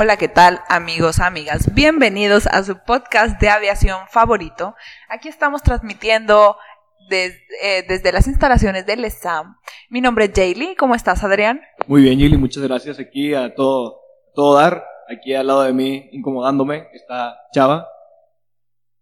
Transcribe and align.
Hola, 0.00 0.16
¿qué 0.16 0.28
tal 0.28 0.60
amigos, 0.68 1.18
amigas? 1.18 1.74
Bienvenidos 1.74 2.46
a 2.46 2.62
su 2.62 2.78
podcast 2.86 3.40
de 3.40 3.48
aviación 3.48 3.98
favorito. 4.08 4.76
Aquí 5.08 5.26
estamos 5.26 5.60
transmitiendo 5.64 6.56
eh, 7.10 7.84
desde 7.88 8.12
las 8.12 8.28
instalaciones 8.28 8.86
del 8.86 9.10
SAM. 9.10 9.56
Mi 9.90 10.00
nombre 10.00 10.26
es 10.26 10.32
Jaylee. 10.32 10.76
¿Cómo 10.76 10.94
estás, 10.94 11.24
Adrián? 11.24 11.62
Muy 11.88 12.02
bien, 12.02 12.16
Gili, 12.16 12.36
muchas 12.36 12.62
gracias. 12.62 13.00
Aquí 13.00 13.34
a 13.34 13.56
todo, 13.56 13.98
todo 14.36 14.54
dar. 14.54 14.84
Aquí 15.08 15.34
al 15.34 15.48
lado 15.48 15.62
de 15.62 15.72
mí, 15.72 16.08
incomodándome, 16.12 16.86
está 16.92 17.36
Chava. 17.52 17.88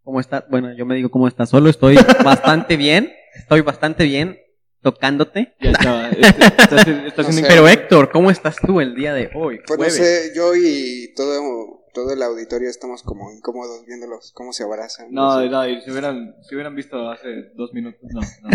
¿Cómo 0.02 0.18
está? 0.18 0.46
Bueno, 0.48 0.72
yo 0.72 0.86
me 0.86 0.94
digo 0.94 1.10
cómo 1.10 1.28
está 1.28 1.44
solo, 1.44 1.68
estoy 1.68 1.98
bastante 2.24 2.76
bien, 2.78 3.12
estoy 3.34 3.60
bastante 3.60 4.04
bien 4.04 4.38
tocándote. 4.82 5.54
Ya 5.60 5.72
Chava. 5.72 6.10
este, 6.10 7.12
No 7.22 7.32
sé. 7.32 7.44
Pero 7.46 7.68
Héctor, 7.68 8.10
¿cómo 8.10 8.30
estás 8.30 8.56
tú 8.56 8.80
el 8.80 8.94
día 8.94 9.14
de 9.14 9.30
hoy? 9.34 9.60
Pues 9.66 9.78
no 9.78 9.90
sé, 9.90 10.32
yo 10.34 10.54
y 10.54 11.12
todo, 11.14 11.84
todo 11.92 12.12
el 12.12 12.22
auditorio 12.22 12.68
estamos 12.68 13.02
como 13.02 13.32
incómodos 13.32 13.84
viéndolos, 13.86 14.32
cómo 14.34 14.52
se 14.52 14.64
abrazan. 14.64 15.08
No, 15.10 15.40
sé. 15.40 15.48
no, 15.48 15.66
y 15.68 15.80
si 15.82 15.90
hubieran, 15.90 16.36
si 16.42 16.54
hubieran 16.54 16.74
visto 16.74 17.10
hace 17.10 17.50
dos 17.54 17.72
minutos, 17.72 18.00
no. 18.12 18.20
no. 18.20 18.48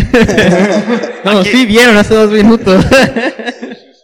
No, 1.32 1.44
sí 1.44 1.66
vieron 1.66 1.96
hace 1.96 2.14
dos 2.14 2.30
minutos. 2.30 2.84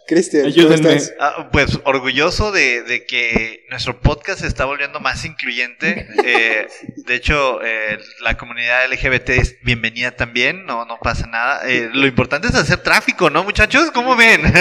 Cristian, 0.09 0.43
¿cómo 0.43 0.53
Ayúdenme. 0.53 0.93
estás? 0.95 1.13
Ah, 1.19 1.49
pues 1.51 1.79
orgulloso 1.85 2.51
de, 2.51 2.81
de 2.83 3.05
que 3.05 3.65
nuestro 3.69 4.01
podcast 4.01 4.41
se 4.41 4.47
está 4.47 4.65
volviendo 4.65 4.99
más 4.99 5.23
incluyente. 5.25 6.07
Eh, 6.25 6.67
de 6.97 7.15
hecho, 7.15 7.59
eh, 7.63 7.97
la 8.21 8.37
comunidad 8.37 8.91
LGBT 8.91 9.29
es 9.29 9.55
bienvenida 9.63 10.11
también, 10.11 10.65
no, 10.65 10.85
no 10.85 10.97
pasa 10.99 11.25
nada. 11.27 11.61
Eh, 11.67 11.89
lo 11.93 12.05
importante 12.07 12.47
es 12.47 12.55
hacer 12.55 12.77
tráfico, 12.83 13.29
¿no, 13.29 13.43
muchachos? 13.43 13.89
¿Cómo 13.91 14.15
ven? 14.15 14.45
Eh, 14.45 14.51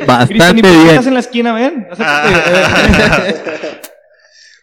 eh, 0.00 0.04
Bastante 0.06 0.34
Cristian, 0.34 0.58
¿y 0.58 0.62
por 0.62 0.70
qué 0.70 0.76
bien. 0.76 0.88
estás 0.90 1.06
en 1.06 1.14
la 1.14 1.20
esquina, 1.20 1.52
ven? 1.52 1.88
Acércate. 1.90 3.80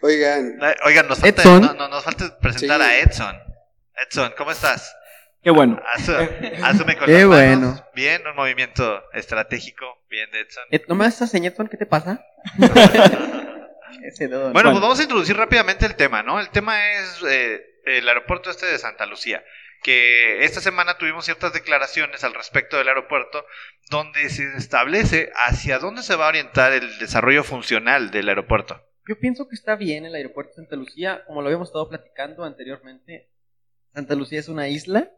Oigan, 0.02 0.60
Eh, 0.64 0.76
Oigan, 0.86 1.08
nos 1.08 1.20
falta, 1.20 1.42
Edson. 1.42 1.62
no, 1.62 1.74
no, 1.74 1.88
nos 1.90 2.04
falta 2.04 2.38
presentar 2.40 2.80
Sí. 2.82 2.86
a 2.88 3.00
Edson. 3.00 3.36
Edson, 4.08 4.34
¿cómo 4.38 4.52
estás? 4.52 4.96
Qué 5.42 5.52
bueno. 5.52 5.82
Asu- 5.96 6.16
Asume 6.64 6.98
con 6.98 7.06
Qué 7.06 7.14
las 7.20 7.26
manos. 7.28 7.30
bueno. 7.30 7.86
Bien, 7.96 8.22
un 8.28 8.36
movimiento 8.36 9.04
estratégico. 9.14 9.86
Bien 10.10 10.30
de 10.32 10.42
Edson. 10.42 10.64
Eh, 10.72 10.84
¿No 10.88 10.96
me 10.96 11.06
das 11.06 11.16
esa 11.16 11.28
señal, 11.28 11.54
Edson? 11.54 11.68
¿Qué 11.68 11.78
te 11.78 11.86
pasa? 11.86 12.26
Ese 14.04 14.28
dedo. 14.28 14.52
Bueno, 14.52 14.54
Bueno. 14.54 14.72
pues 14.72 14.82
vamos 14.82 15.00
a 15.00 15.04
introducir 15.04 15.36
rápidamente 15.38 15.86
el 15.86 15.96
tema, 15.96 16.24
¿no? 16.24 16.40
El 16.40 16.50
tema 16.50 16.92
es 16.94 17.22
eh, 17.28 17.62
el 17.86 18.08
aeropuerto 18.08 18.50
este 18.50 18.66
de 18.66 18.78
Santa 18.78 19.06
Lucía, 19.06 19.44
que 19.84 20.44
esta 20.44 20.62
semana 20.62 20.98
tuvimos 20.98 21.26
ciertas 21.26 21.54
declaraciones 21.54 22.24
al 22.24 22.34
respecto 22.34 22.78
del 22.78 22.88
aeropuerto, 22.88 23.46
donde 23.90 24.30
se 24.30 24.44
establece 24.58 25.32
hacia 25.36 25.80
dónde 25.80 26.04
se 26.04 26.16
va 26.16 26.26
a 26.26 26.30
orientar 26.30 26.72
el 26.74 26.98
desarrollo 27.00 27.44
funcional 27.44 28.12
del 28.12 28.30
aeropuerto. 28.30 28.82
Yo 29.08 29.18
pienso 29.20 29.48
que 29.48 29.56
está 29.56 29.76
bien 29.76 30.06
el 30.06 30.14
aeropuerto 30.16 30.52
de 30.52 30.56
Santa 30.58 30.76
Lucía, 30.76 31.24
como 31.26 31.42
lo 31.42 31.48
habíamos 31.48 31.70
estado 31.70 31.90
platicando 31.90 32.44
anteriormente. 32.44 33.30
Santa 33.94 34.14
Lucía 34.16 34.40
es 34.40 34.50
una 34.50 34.68
isla 34.68 35.10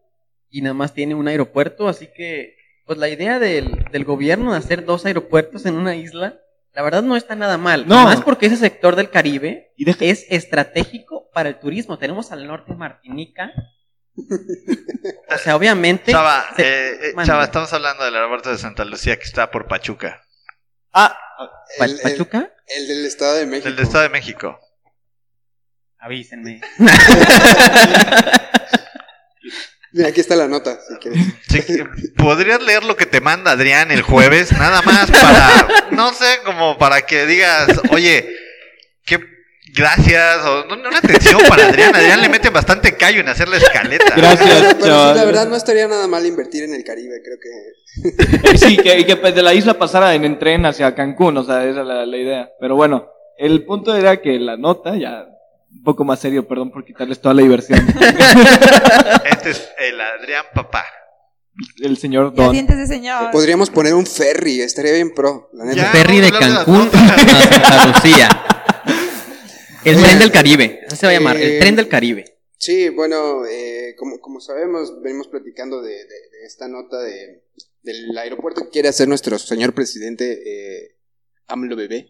y 0.51 0.61
nada 0.61 0.73
más 0.75 0.93
tiene 0.93 1.15
un 1.15 1.27
aeropuerto, 1.27 1.87
así 1.87 2.07
que 2.15 2.55
pues 2.85 2.99
la 2.99 3.09
idea 3.09 3.39
del, 3.39 3.85
del 3.91 4.03
gobierno 4.05 4.51
de 4.51 4.57
hacer 4.59 4.85
dos 4.85 5.05
aeropuertos 5.05 5.65
en 5.65 5.75
una 5.75 5.95
isla, 5.95 6.39
la 6.73 6.81
verdad 6.83 7.01
no 7.03 7.15
está 7.15 7.35
nada 7.35 7.57
mal. 7.57 7.87
No. 7.87 8.03
Más 8.03 8.21
porque 8.21 8.45
ese 8.47 8.57
sector 8.57 8.95
del 8.95 9.09
Caribe 9.09 9.71
Y 9.77 9.85
deja- 9.85 10.05
es 10.05 10.25
estratégico 10.29 11.29
para 11.33 11.49
el 11.49 11.59
turismo. 11.59 11.97
Tenemos 11.97 12.31
al 12.31 12.45
norte 12.47 12.73
Martinica. 12.73 13.51
O 15.33 15.37
sea, 15.37 15.55
obviamente. 15.55 16.11
Chava, 16.11 16.45
se- 16.55 16.61
eh, 16.63 17.09
eh. 17.09 17.13
Chava, 17.25 17.43
estamos 17.45 17.71
hablando 17.73 18.03
del 18.03 18.15
aeropuerto 18.15 18.49
de 18.51 18.57
Santa 18.57 18.83
Lucía 18.85 19.17
que 19.17 19.23
está 19.23 19.51
por 19.51 19.67
Pachuca, 19.67 20.21
Ah, 20.93 21.17
Pa- 21.77 21.85
el, 21.85 21.91
el- 21.91 21.99
¿Pachuca? 22.01 22.53
el 22.67 22.87
del 22.87 23.05
Estado 23.05 23.35
de 23.35 23.45
México. 23.45 23.69
del 23.69 23.79
Estado 23.79 24.03
de 24.03 24.09
México. 24.09 24.59
Avísenme. 25.99 26.59
Mira, 29.93 30.07
aquí 30.07 30.21
está 30.21 30.35
la 30.37 30.47
nota, 30.47 30.79
si 30.87 30.95
quieres. 30.95 31.21
Sí, 31.49 31.61
¿Podrías 32.15 32.61
leer 32.61 32.83
lo 32.85 32.95
que 32.95 33.05
te 33.05 33.19
manda 33.19 33.51
Adrián 33.51 33.91
el 33.91 34.01
jueves? 34.01 34.53
Nada 34.53 34.81
más 34.83 35.11
para, 35.11 35.67
no 35.91 36.13
sé, 36.13 36.39
como 36.45 36.77
para 36.77 37.01
que 37.01 37.25
digas, 37.25 37.67
oye, 37.91 38.25
qué 39.05 39.19
gracias, 39.73 40.37
o 40.45 40.65
no, 40.65 40.77
no, 40.77 40.89
una 40.89 40.99
atención 40.99 41.41
para 41.49 41.67
Adrián. 41.67 41.93
Adrián 41.93 42.21
le 42.21 42.29
mete 42.29 42.49
bastante 42.49 42.95
callo 42.95 43.19
en 43.19 43.27
hacer 43.27 43.49
la 43.49 43.57
escaleta. 43.57 44.13
Gracias. 44.15 44.75
Pero 44.79 45.09
sí, 45.09 45.15
la 45.17 45.25
verdad 45.25 45.47
no 45.49 45.57
estaría 45.57 45.87
nada 45.89 46.07
mal 46.07 46.25
invertir 46.25 46.63
en 46.63 46.73
el 46.73 46.85
Caribe, 46.85 47.21
creo 47.21 47.37
que... 47.41 48.51
Eh, 48.53 48.57
sí, 48.57 48.77
que, 48.77 48.97
y 48.99 49.03
que 49.03 49.17
pues, 49.17 49.35
de 49.35 49.41
la 49.41 49.53
isla 49.53 49.73
pasara 49.73 50.15
en, 50.15 50.23
en 50.23 50.39
tren 50.39 50.65
hacia 50.65 50.95
Cancún, 50.95 51.37
o 51.37 51.43
sea, 51.43 51.65
esa 51.65 51.81
es 51.81 51.85
la, 51.85 52.05
la 52.05 52.17
idea. 52.17 52.49
Pero 52.61 52.77
bueno, 52.77 53.09
el 53.37 53.65
punto 53.65 53.93
era 53.93 54.21
que 54.21 54.39
la 54.39 54.55
nota, 54.55 54.95
ya 54.97 55.25
un 55.81 55.85
poco 55.85 56.03
más 56.03 56.19
serio, 56.19 56.47
perdón 56.47 56.69
por 56.71 56.85
quitarles 56.85 57.19
toda 57.19 57.33
la 57.33 57.41
diversión, 57.41 57.79
Este 59.31 59.49
es 59.49 59.67
el 59.79 59.99
Adrián 59.99 60.45
papá. 60.53 60.85
el 61.81 61.97
señor 61.97 62.35
Don. 62.35 62.51
dientes 62.51 62.77
de 62.77 62.85
señor. 62.85 63.31
Podríamos 63.31 63.71
poner 63.71 63.95
un 63.95 64.05
ferry, 64.05 64.61
estaría 64.61 64.93
bien 64.93 65.11
pro, 65.15 65.49
la 65.53 65.65
neta. 65.65 65.77
Ya. 65.77 65.91
Ferry 65.91 66.19
de 66.19 66.31
Cancún 66.31 66.87
a. 66.93 67.17
Santa 67.17 67.85
Lucía. 67.87 68.29
El 69.83 69.99
tren 70.03 70.19
del 70.19 70.31
Caribe. 70.31 70.81
Así 70.85 70.97
se 70.97 71.05
va 71.07 71.11
a 71.11 71.15
llamar. 71.15 71.37
eh, 71.37 71.55
El 71.55 71.59
tren 71.59 71.75
del 71.75 71.87
Caribe. 71.87 72.25
Sí, 72.59 72.89
bueno, 72.89 73.43
eh, 73.47 73.95
como, 73.97 74.19
como 74.19 74.39
sabemos, 74.39 75.01
venimos 75.01 75.27
platicando 75.29 75.81
de, 75.81 75.93
de- 75.93 76.05
de 76.05 76.45
esta 76.45 76.67
nota 76.67 76.99
de, 76.99 77.43
del 77.81 78.15
aeropuerto 78.19 78.65
que 78.65 78.69
quiere 78.69 78.89
hacer 78.89 79.07
nuestro 79.07 79.39
señor 79.39 79.73
presidente 79.73 80.41
eh, 80.45 80.95
AMLO 81.47 81.75
Bebé 81.75 82.09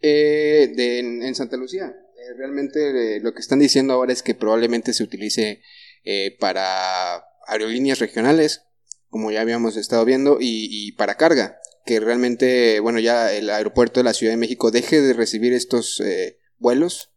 eh, 0.00 0.72
de, 0.74 0.98
en, 1.00 1.22
en 1.22 1.34
Santa 1.34 1.58
Lucía. 1.58 1.94
Eh, 2.22 2.34
realmente 2.36 3.16
eh, 3.16 3.20
lo 3.20 3.34
que 3.34 3.40
están 3.40 3.58
diciendo 3.58 3.92
ahora 3.92 4.12
es 4.12 4.22
que 4.22 4.34
probablemente 4.34 4.92
se 4.92 5.02
utilice 5.02 5.60
eh, 6.04 6.36
para 6.38 7.24
aerolíneas 7.46 7.98
regionales, 7.98 8.62
como 9.08 9.30
ya 9.30 9.40
habíamos 9.40 9.76
estado 9.76 10.04
viendo, 10.04 10.38
y, 10.40 10.92
para 10.92 11.16
carga. 11.16 11.58
Que 11.84 11.98
realmente, 11.98 12.78
bueno, 12.80 13.00
ya 13.00 13.32
el 13.32 13.50
aeropuerto 13.50 14.00
de 14.00 14.04
la 14.04 14.14
Ciudad 14.14 14.32
de 14.32 14.36
México 14.36 14.70
deje 14.70 15.00
de 15.00 15.14
recibir 15.14 15.52
estos 15.52 16.00
eh, 16.00 16.38
vuelos 16.58 17.10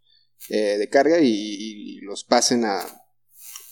eh, 0.49 0.77
de 0.77 0.89
carga 0.89 1.19
y, 1.19 1.29
y 1.29 2.01
los 2.01 2.23
pasen 2.23 2.65
a, 2.65 2.79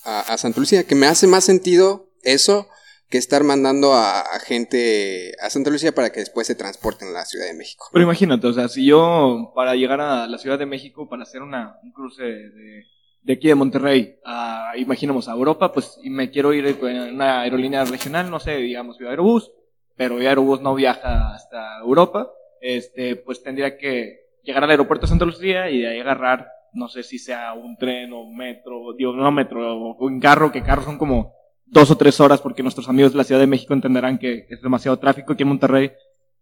a, 0.03 0.19
a 0.21 0.37
Santa 0.37 0.59
Lucía. 0.59 0.83
Que 0.83 0.95
me 0.95 1.07
hace 1.07 1.25
más 1.25 1.43
sentido 1.43 2.13
eso 2.21 2.67
que 3.13 3.19
estar 3.19 3.43
mandando 3.43 3.93
a, 3.93 4.23
gente 4.43 5.33
a 5.39 5.51
Santa 5.51 5.69
Lucía 5.69 5.91
para 5.91 6.11
que 6.11 6.21
después 6.21 6.47
se 6.47 6.55
transporten 6.55 7.09
a 7.09 7.11
la 7.11 7.25
Ciudad 7.25 7.45
de 7.45 7.53
México. 7.53 7.85
Pero 7.93 8.05
imagínate, 8.05 8.47
o 8.47 8.53
sea, 8.53 8.67
si 8.69 8.87
yo 8.87 9.51
para 9.53 9.75
llegar 9.75 10.01
a 10.01 10.25
la 10.25 10.39
Ciudad 10.39 10.57
de 10.57 10.65
México 10.65 11.07
para 11.07 11.21
hacer 11.21 11.43
una, 11.43 11.77
un 11.83 11.91
cruce 11.91 12.23
de, 12.23 12.87
de 13.21 13.33
aquí 13.33 13.49
de 13.49 13.53
Monterrey 13.53 14.15
a, 14.25 14.71
imaginemos, 14.77 15.27
a 15.27 15.33
Europa, 15.33 15.71
pues 15.71 15.99
y 16.01 16.09
me 16.09 16.31
quiero 16.31 16.55
ir 16.55 16.65
en 16.65 17.13
una 17.13 17.41
aerolínea 17.41 17.85
regional, 17.85 18.31
no 18.31 18.39
sé, 18.39 18.55
digamos, 18.55 18.97
Viva 18.97 19.11
Aerobús, 19.11 19.51
pero 19.95 20.15
Viva 20.15 20.29
Aerobús 20.29 20.61
no 20.61 20.73
viaja 20.73 21.35
hasta 21.35 21.81
Europa, 21.81 22.31
este, 22.61 23.15
pues 23.15 23.43
tendría 23.43 23.77
que 23.77 24.21
llegar 24.41 24.63
al 24.63 24.71
aeropuerto 24.71 25.05
de 25.05 25.09
Santa 25.09 25.25
Lucía 25.25 25.69
y 25.69 25.81
de 25.81 25.87
ahí 25.87 25.99
agarrar, 25.99 26.47
no 26.73 26.87
sé 26.87 27.03
si 27.03 27.19
sea 27.19 27.53
un 27.53 27.77
tren 27.77 28.11
o 28.11 28.25
metro, 28.25 28.93
digo, 28.97 29.13
no 29.13 29.31
metro, 29.31 29.77
o 29.77 30.03
un 30.03 30.19
carro, 30.19 30.51
que 30.51 30.63
carros 30.63 30.85
son 30.85 30.97
como 30.97 31.42
dos 31.65 31.89
o 31.91 31.97
tres 31.97 32.19
horas, 32.19 32.41
porque 32.41 32.61
nuestros 32.63 32.87
amigos 32.89 33.11
de 33.13 33.17
la 33.17 33.23
Ciudad 33.23 33.41
de 33.41 33.47
México 33.47 33.73
entenderán 33.73 34.17
que 34.19 34.45
es 34.49 34.61
demasiado 34.61 34.97
tráfico. 34.99 35.33
Aquí 35.33 35.43
en 35.43 35.49
Monterrey 35.49 35.91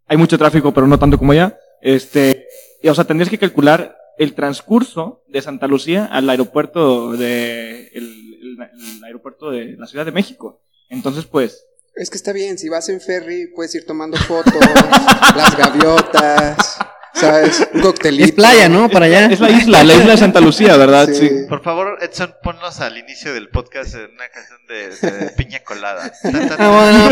hay 0.08 0.18
mucho 0.18 0.38
tráfico, 0.38 0.74
pero 0.74 0.88
no 0.88 1.00
tanto 1.00 1.18
como 1.18 1.32
allá. 1.32 1.58
Este, 1.82 2.48
y, 2.82 2.90
o 2.90 2.96
sea, 2.96 3.06
tendrías 3.06 3.30
que 3.30 3.38
calcular 3.40 3.96
el 4.18 4.34
transcurso 4.36 5.24
de 5.28 5.42
Santa 5.42 5.68
Lucía 5.68 6.06
al 6.06 6.30
aeropuerto 6.30 7.14
de, 7.14 7.88
el, 7.94 8.04
el- 8.04 8.58
el 8.98 9.04
aeropuerto 9.04 9.50
de 9.50 9.76
la 9.78 9.88
Ciudad 9.88 10.06
de 10.06 10.12
México. 10.12 10.62
Entonces, 10.90 11.26
pues, 11.26 11.66
Es 11.96 12.10
que 12.10 12.18
está 12.18 12.32
bien, 12.34 12.58
si 12.58 12.70
vas 12.70 12.90
en 12.90 13.00
ferry 13.02 13.48
puedes 13.56 13.74
ir 13.76 13.86
tomando 13.86 14.18
fotos, 14.18 14.54
las 15.36 15.58
gaviotas, 15.58 16.78
¿Sabes? 17.14 17.68
Un 17.74 17.82
coctelito. 17.82 18.24
Es 18.26 18.32
playa, 18.32 18.70
¿no? 18.70 18.90
Para 18.90 19.06
allá. 19.06 19.26
Es 19.26 19.40
la 19.40 19.50
isla, 19.50 19.84
la 19.84 19.94
isla 19.94 20.12
de 20.12 20.18
Santa 20.18 20.40
Lucía, 20.42 20.78
¿verdad? 20.78 21.08
Sí. 21.08 21.28
Sí. 21.28 21.30
Por 21.48 21.62
favor, 21.62 21.98
Edson, 22.02 22.34
ponnos 22.42 22.80
al 22.80 22.98
inicio 22.98 23.34
del 23.34 23.50
podcast 23.50 23.96
en 23.96 24.12
una 24.12 24.30
canción 24.30 24.60
de, 24.68 25.26
de 25.26 25.30
piña 25.32 25.60
colada. 25.64 26.12
Ah, 26.58 27.10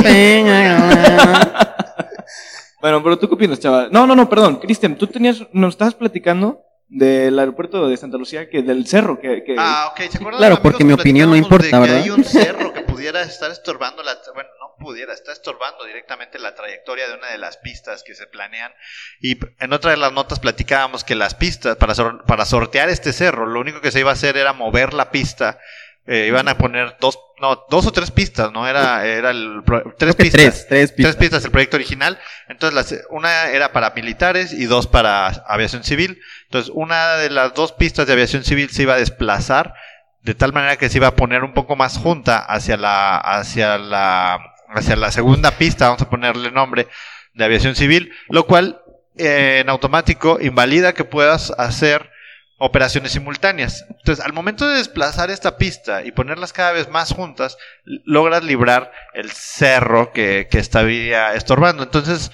bueno, 2.82 3.04
pero 3.04 3.20
tú 3.20 3.28
qué 3.28 3.36
opinas, 3.36 3.60
chaval. 3.60 3.90
No, 3.92 4.08
no, 4.08 4.16
no, 4.16 4.30
perdón. 4.30 4.58
Cristian, 4.58 4.96
tú 4.96 5.08
tenías, 5.08 5.44
nos 5.52 5.74
estabas 5.74 5.96
platicando 5.96 6.62
del 6.88 7.38
aeropuerto 7.38 7.88
de 7.88 7.98
Santa 7.98 8.18
Lucía, 8.18 8.50
que 8.50 8.64
del 8.64 8.88
cerro, 8.88 9.20
que, 9.20 9.44
que 9.44 9.56
Ah, 9.58 9.92
ok, 9.92 10.10
¿se 10.10 10.18
acuerdan? 10.18 10.40
Claro, 10.40 10.60
porque 10.62 10.84
mi 10.84 10.96
que 10.96 11.02
opinión 11.02 11.30
no 11.30 11.36
importa, 11.36 11.66
de 11.66 11.72
que 11.72 11.78
¿verdad? 11.80 12.04
Hay 12.04 12.10
un 12.10 12.24
cerro 12.24 12.74
que 12.74 12.82
pudiera 12.82 13.22
estar 13.22 13.52
estorbando 13.52 14.02
la, 14.02 14.18
bueno, 14.34 14.50
no 14.59 14.59
pudiera, 14.80 15.14
está 15.14 15.32
estorbando 15.32 15.84
directamente 15.86 16.40
la 16.40 16.56
trayectoria 16.56 17.08
de 17.08 17.14
una 17.16 17.28
de 17.28 17.38
las 17.38 17.58
pistas 17.58 18.04
que 18.04 18.16
se 18.16 18.26
planean. 18.26 18.72
Y 19.22 19.38
en 19.60 19.74
otra 19.74 19.92
de 19.92 19.98
las 19.98 20.12
notas 20.14 20.40
platicábamos 20.40 21.04
que 21.04 21.16
las 21.16 21.36
pistas, 21.36 21.76
para, 21.76 21.94
sor- 21.94 22.24
para 22.26 22.46
sortear 22.46 22.90
este 22.90 23.14
cerro, 23.14 23.46
lo 23.46 23.60
único 23.60 23.82
que 23.82 23.92
se 23.92 24.00
iba 24.00 24.10
a 24.10 24.14
hacer 24.14 24.38
era 24.38 24.54
mover 24.54 24.94
la 24.94 25.12
pista. 25.12 25.60
Eh, 26.08 26.26
iban 26.28 26.48
a 26.48 26.58
poner 26.58 26.96
dos, 27.00 27.20
no, 27.40 27.66
dos 27.70 27.86
o 27.86 27.92
tres 27.92 28.10
pistas, 28.10 28.52
¿no? 28.52 28.68
Era, 28.68 29.06
era 29.06 29.30
el, 29.30 29.62
tres 29.98 30.16
pistas. 30.16 30.42
tres, 30.42 30.66
tres 30.68 30.68
Tres 30.68 30.92
pistas. 30.94 31.16
pistas 31.18 31.46
el 31.46 31.52
proyecto 31.52 31.78
original. 31.78 32.18
Entonces, 32.48 32.74
las- 32.74 33.04
una 33.12 33.50
era 33.50 33.72
para 33.74 33.92
militares 33.92 34.52
y 34.52 34.66
dos 34.66 34.88
para 34.88 35.28
aviación 35.28 35.84
civil. 35.84 36.20
Entonces, 36.46 36.72
una 36.74 37.18
de 37.18 37.30
las 37.30 37.54
dos 37.54 37.74
pistas 37.74 38.08
de 38.08 38.14
aviación 38.14 38.44
civil 38.44 38.72
se 38.72 38.82
iba 38.84 38.96
a 38.96 38.98
desplazar 38.98 39.76
de 40.22 40.34
tal 40.36 40.52
manera 40.52 40.78
que 40.78 40.90
se 40.90 40.98
iba 40.98 41.08
a 41.08 41.16
poner 41.16 41.44
un 41.44 41.54
poco 41.54 41.76
más 41.76 41.98
junta 41.98 42.40
hacia 42.40 42.76
la, 42.76 43.16
hacia 43.18 43.78
la, 43.78 44.40
hacia 44.70 44.96
la 44.96 45.12
segunda 45.12 45.52
pista, 45.52 45.86
vamos 45.86 46.02
a 46.02 46.10
ponerle 46.10 46.52
nombre, 46.52 46.88
de 47.34 47.46
aviación 47.46 47.76
civil, 47.76 48.12
lo 48.30 48.46
cual 48.46 48.82
eh, 49.18 49.60
en 49.62 49.70
automático 49.70 50.40
invalida 50.42 50.94
que 50.94 51.04
puedas 51.04 51.52
hacer 51.58 52.10
operaciones 52.58 53.14
simultáneas. 53.14 53.86
Entonces, 53.90 54.24
al 54.24 54.34
momento 54.34 54.68
de 54.68 54.78
desplazar 54.78 55.32
esta 55.32 55.58
pista 55.58 56.04
y 56.04 56.12
ponerlas 56.12 56.54
cada 56.54 56.74
vez 56.74 56.90
más 56.90 57.14
juntas, 57.14 57.58
logras 57.84 58.44
librar 58.44 58.92
el 59.14 59.32
cerro 59.32 60.12
que, 60.12 60.48
que 60.52 60.60
estaría 60.60 61.34
estorbando. 61.34 61.84
Entonces, 61.84 62.32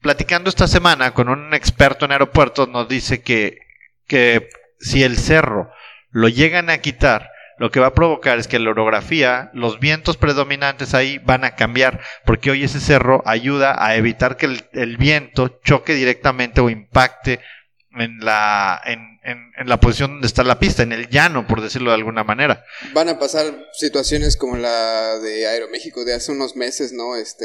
platicando 0.00 0.48
esta 0.48 0.66
semana 0.66 1.12
con 1.12 1.28
un 1.28 1.52
experto 1.54 2.06
en 2.06 2.12
aeropuertos, 2.12 2.68
nos 2.68 2.88
dice 2.88 3.22
que, 3.22 3.58
que 4.06 4.48
si 4.80 5.02
el 5.02 5.18
cerro 5.18 5.70
lo 6.10 6.28
llegan 6.28 6.70
a 6.70 6.78
quitar, 6.78 7.30
lo 7.60 7.70
que 7.70 7.78
va 7.78 7.88
a 7.88 7.94
provocar 7.94 8.38
es 8.38 8.48
que 8.48 8.58
la 8.58 8.70
orografía, 8.70 9.50
los 9.52 9.80
vientos 9.80 10.16
predominantes 10.16 10.94
ahí 10.94 11.18
van 11.18 11.44
a 11.44 11.56
cambiar, 11.56 12.00
porque 12.24 12.50
hoy 12.50 12.64
ese 12.64 12.80
cerro 12.80 13.22
ayuda 13.26 13.76
a 13.84 13.96
evitar 13.96 14.38
que 14.38 14.46
el, 14.72 14.96
viento 14.96 15.60
choque 15.62 15.92
directamente 15.92 16.62
o 16.62 16.70
impacte 16.70 17.40
en 17.98 18.18
la, 18.20 18.80
en, 18.86 19.20
en- 19.24 19.52
en 19.58 19.68
la 19.68 19.78
posición 19.78 20.12
donde 20.12 20.26
está 20.26 20.42
la 20.42 20.58
pista, 20.58 20.82
en 20.82 20.92
el 20.92 21.10
llano, 21.10 21.46
por 21.46 21.60
decirlo 21.60 21.90
de 21.90 21.96
alguna 21.96 22.24
manera. 22.24 22.64
Van 22.94 23.10
a 23.10 23.18
pasar 23.18 23.44
situaciones 23.74 24.38
como 24.38 24.56
la 24.56 25.18
de 25.18 25.46
Aeroméxico 25.46 26.06
de 26.06 26.14
hace 26.14 26.32
unos 26.32 26.56
meses, 26.56 26.94
¿no? 26.94 27.14
Este. 27.14 27.44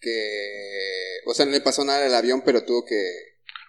Que. 0.00 1.20
O 1.26 1.34
sea, 1.34 1.44
no 1.44 1.52
le 1.52 1.60
pasó 1.60 1.84
nada 1.84 2.06
al 2.06 2.14
avión, 2.14 2.40
pero 2.42 2.64
tuvo 2.64 2.86
que. 2.86 2.96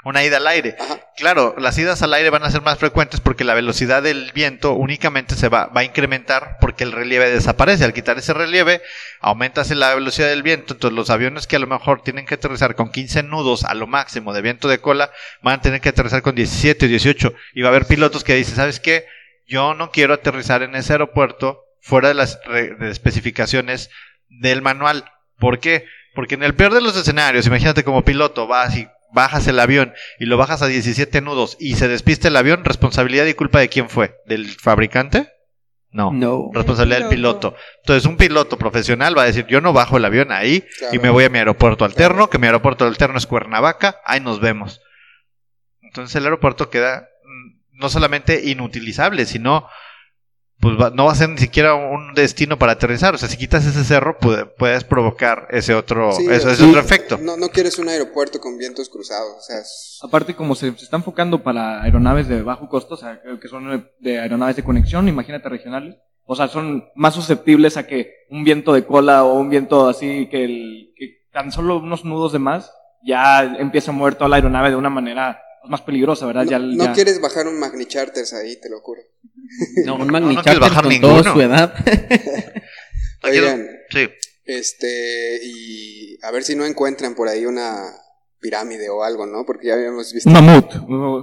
Una 0.03 0.23
ida 0.23 0.37
al 0.37 0.47
aire. 0.47 0.75
Ajá. 0.79 0.99
Claro, 1.15 1.53
las 1.59 1.77
idas 1.77 2.01
al 2.01 2.13
aire 2.13 2.31
van 2.31 2.43
a 2.43 2.49
ser 2.49 2.61
más 2.61 2.79
frecuentes 2.79 3.19
porque 3.19 3.43
la 3.43 3.53
velocidad 3.53 4.01
del 4.01 4.31
viento 4.33 4.73
únicamente 4.73 5.35
se 5.35 5.49
va, 5.49 5.67
va 5.67 5.81
a 5.81 5.83
incrementar 5.83 6.57
porque 6.59 6.83
el 6.83 6.91
relieve 6.91 7.29
desaparece. 7.29 7.83
Al 7.83 7.93
quitar 7.93 8.17
ese 8.17 8.33
relieve, 8.33 8.81
aumentas 9.19 9.69
la 9.69 9.93
velocidad 9.93 10.29
del 10.29 10.41
viento. 10.41 10.73
Entonces, 10.73 10.95
los 10.95 11.09
aviones 11.11 11.45
que 11.45 11.57
a 11.57 11.59
lo 11.59 11.67
mejor 11.67 12.01
tienen 12.01 12.25
que 12.25 12.35
aterrizar 12.35 12.75
con 12.75 12.91
15 12.91 13.23
nudos 13.23 13.63
a 13.63 13.75
lo 13.75 13.85
máximo 13.85 14.33
de 14.33 14.41
viento 14.41 14.67
de 14.67 14.79
cola, 14.79 15.11
van 15.43 15.59
a 15.59 15.61
tener 15.61 15.81
que 15.81 15.89
aterrizar 15.89 16.23
con 16.23 16.33
17 16.33 16.85
o 16.85 16.89
18. 16.89 17.33
Y 17.53 17.61
va 17.61 17.69
a 17.69 17.71
haber 17.71 17.85
pilotos 17.85 18.23
que 18.23 18.35
dicen, 18.35 18.55
¿sabes 18.55 18.79
qué? 18.79 19.05
Yo 19.47 19.75
no 19.75 19.91
quiero 19.91 20.15
aterrizar 20.15 20.63
en 20.63 20.75
ese 20.75 20.93
aeropuerto 20.93 21.65
fuera 21.81 22.07
de 22.07 22.13
las 22.15 22.39
de 22.49 22.89
especificaciones 22.89 23.89
del 24.29 24.61
manual. 24.61 25.05
¿Por 25.37 25.59
qué? 25.59 25.85
Porque 26.15 26.35
en 26.35 26.43
el 26.43 26.55
peor 26.55 26.73
de 26.73 26.81
los 26.81 26.95
escenarios, 26.95 27.47
imagínate 27.47 27.83
como 27.83 28.03
piloto, 28.03 28.47
vas 28.47 28.75
y 28.75 28.87
bajas 29.13 29.47
el 29.47 29.59
avión 29.59 29.93
y 30.19 30.25
lo 30.25 30.37
bajas 30.37 30.61
a 30.61 30.67
17 30.67 31.21
nudos 31.21 31.57
y 31.59 31.75
se 31.75 31.87
despiste 31.87 32.29
el 32.29 32.35
avión, 32.37 32.63
responsabilidad 32.65 33.25
y 33.25 33.33
culpa 33.33 33.59
de 33.59 33.69
quién 33.69 33.89
fue? 33.89 34.15
¿Del 34.25 34.47
fabricante? 34.49 35.29
No. 35.91 36.11
No. 36.13 36.49
Responsabilidad 36.53 36.99
del 37.01 37.09
piloto. 37.09 37.55
Entonces, 37.81 38.05
un 38.09 38.15
piloto 38.15 38.57
profesional 38.57 39.17
va 39.17 39.23
a 39.23 39.25
decir, 39.25 39.45
yo 39.47 39.59
no 39.59 39.73
bajo 39.73 39.97
el 39.97 40.05
avión 40.05 40.31
ahí 40.31 40.61
Claro. 40.77 40.95
y 40.95 40.99
me 40.99 41.09
voy 41.09 41.25
a 41.25 41.29
mi 41.29 41.39
aeropuerto 41.39 41.83
alterno, 41.83 42.29
que 42.29 42.37
mi 42.37 42.45
aeropuerto 42.47 42.85
alterno 42.85 43.17
es 43.17 43.27
Cuernavaca, 43.27 43.99
ahí 44.05 44.21
nos 44.21 44.39
vemos. 44.39 44.79
Entonces, 45.81 46.15
el 46.15 46.23
aeropuerto 46.23 46.69
queda 46.69 47.09
mm, 47.25 47.77
no 47.79 47.89
solamente 47.89 48.41
inutilizable, 48.49 49.25
sino 49.25 49.67
pues 50.61 50.79
va- 50.79 50.91
no 50.91 51.05
va 51.05 51.11
a 51.11 51.15
ser 51.15 51.27
ni 51.29 51.37
siquiera 51.39 51.73
un 51.73 52.13
destino 52.13 52.57
para 52.57 52.73
aterrizar. 52.73 53.13
O 53.13 53.17
sea, 53.17 53.27
si 53.27 53.35
quitas 53.35 53.65
ese 53.65 53.83
cerro, 53.83 54.17
puede- 54.19 54.45
puedes 54.45 54.83
provocar 54.83 55.47
ese 55.49 55.73
otro, 55.73 56.11
Sí, 56.13 56.25
eso, 56.29 56.47
o 56.47 56.51
ese 56.51 56.63
otro 56.63 56.79
efecto. 56.79 57.17
No, 57.21 57.35
no 57.35 57.49
quieres 57.49 57.79
un 57.79 57.89
aeropuerto 57.89 58.39
con 58.39 58.57
vientos 58.57 58.87
cruzados. 58.89 59.35
O 59.37 59.41
sea, 59.41 59.57
es- 59.59 59.99
Aparte, 60.03 60.35
como 60.35 60.55
se, 60.55 60.71
se 60.77 60.85
está 60.85 60.95
enfocando 60.97 61.43
para 61.43 61.81
aeronaves 61.83 62.27
de 62.27 62.41
bajo 62.43 62.69
costo, 62.69 62.93
o 62.93 62.97
sea, 62.97 63.19
que- 63.21 63.39
que 63.39 63.47
son 63.47 63.89
de 63.99 64.19
aeronaves 64.19 64.55
de 64.55 64.63
conexión, 64.63 65.07
imagínate 65.07 65.49
regionales, 65.49 65.95
o 66.25 66.35
sea, 66.35 66.47
son 66.47 66.85
más 66.95 67.15
susceptibles 67.15 67.75
a 67.77 67.87
que 67.87 68.13
un 68.29 68.43
viento 68.43 68.71
de 68.73 68.85
cola 68.85 69.23
o 69.23 69.33
un 69.39 69.49
viento 69.49 69.89
así 69.89 70.27
que, 70.29 70.45
el, 70.45 70.93
que 70.95 71.25
tan 71.33 71.51
solo 71.51 71.77
unos 71.77 72.05
nudos 72.05 72.31
de 72.33 72.39
más 72.39 72.71
ya 73.03 73.41
empieza 73.57 73.89
a 73.91 73.93
mover 73.95 74.13
toda 74.15 74.29
la 74.29 74.35
aeronave 74.35 74.69
de 74.69 74.75
una 74.75 74.91
manera 74.91 75.41
más 75.65 75.81
peligrosa, 75.81 76.25
¿verdad? 76.25 76.43
no, 76.45 76.49
ya, 76.51 76.59
no 76.59 76.83
ya- 76.85 76.93
quieres 76.93 77.19
bajar 77.21 77.47
un 77.47 77.59
Magni 77.59 77.85
Charters 77.85 78.33
ahí, 78.33 78.55
te 78.59 78.69
lo 78.69 78.79
juro. 78.81 79.01
No, 79.85 79.95
un 79.95 79.99
no 80.01 80.05
Magni 80.07 80.35
quieres 80.35 80.45
Charter 80.45 80.61
bajar 80.61 80.83
con 80.83 80.89
ninguno. 80.91 81.21
toda 81.21 81.33
su 81.33 81.41
edad. 81.41 81.73
No 83.23 83.29
Oigan, 83.29 83.67
sí. 83.91 84.09
este, 84.45 85.39
y 85.43 86.17
a 86.23 86.31
ver 86.31 86.43
si 86.43 86.55
no 86.55 86.65
encuentran 86.65 87.13
por 87.13 87.27
ahí 87.27 87.45
una 87.45 87.83
pirámide 88.39 88.89
o 88.89 89.03
algo, 89.03 89.27
¿no? 89.27 89.45
Porque 89.45 89.67
ya 89.67 89.75
habíamos 89.75 90.11
visto. 90.11 90.27
Un 90.27 90.33
mamut. 90.33 90.71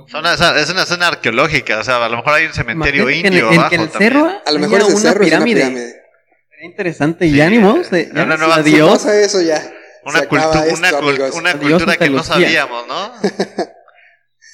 Son 0.08 0.20
una- 0.20 0.34
es 0.34 0.70
una 0.70 0.86
zona 0.86 1.08
arqueológica, 1.08 1.80
o 1.80 1.82
sea, 1.84 2.04
a 2.04 2.08
lo 2.08 2.18
mejor 2.18 2.34
hay 2.34 2.46
un 2.46 2.52
cementerio 2.52 3.02
Imagínate 3.10 3.22
que 3.22 3.26
en 3.26 3.32
el- 3.34 3.38
indio 3.40 3.52
en 3.52 3.58
abajo 3.58 3.74
el 3.74 3.88
también. 3.90 4.12
cerro 4.12 4.42
A 4.46 4.52
lo 4.52 4.58
mejor 4.60 4.80
ese 4.82 4.90
una 4.92 5.00
cerro 5.00 5.24
pirámide. 5.24 5.60
es 5.60 5.66
una 5.66 5.74
pirámide. 5.74 6.02
Sería 6.50 6.66
interesante. 6.70 7.26
Y 7.26 7.32
Sí, 7.32 7.40
ánimos. 7.40 7.90
de- 7.90 8.08
una 8.12 8.28
ya, 8.28 8.36
nueva- 8.36 8.54
adiós. 8.54 9.06
Eso 9.06 9.40
ya. 9.42 9.72
Una, 10.04 10.20
cultu- 10.28 10.64
esto, 10.64 10.78
una, 10.78 10.88
amigos. 10.90 11.34
una 11.34 11.58
cultura 11.58 11.96
que 11.96 12.10
no 12.10 12.22
sabíamos, 12.22 12.86
¿no? 12.86 13.12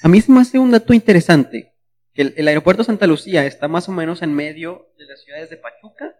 A 0.05 0.09
mí 0.09 0.21
se 0.21 0.31
me 0.31 0.41
hace 0.43 0.59
un 0.59 0.71
dato 0.71 0.93
interesante. 0.93 1.73
Que 2.13 2.23
el, 2.23 2.35
el 2.37 2.47
aeropuerto 2.47 2.83
de 2.83 2.87
Santa 2.87 3.07
Lucía 3.07 3.45
está 3.47 3.69
más 3.69 3.89
o 3.89 3.93
menos 3.93 4.21
en 4.23 4.35
medio 4.35 4.87
de 4.99 5.07
las 5.07 5.23
ciudades 5.25 5.49
de 5.51 5.57
Pachuca 5.57 6.13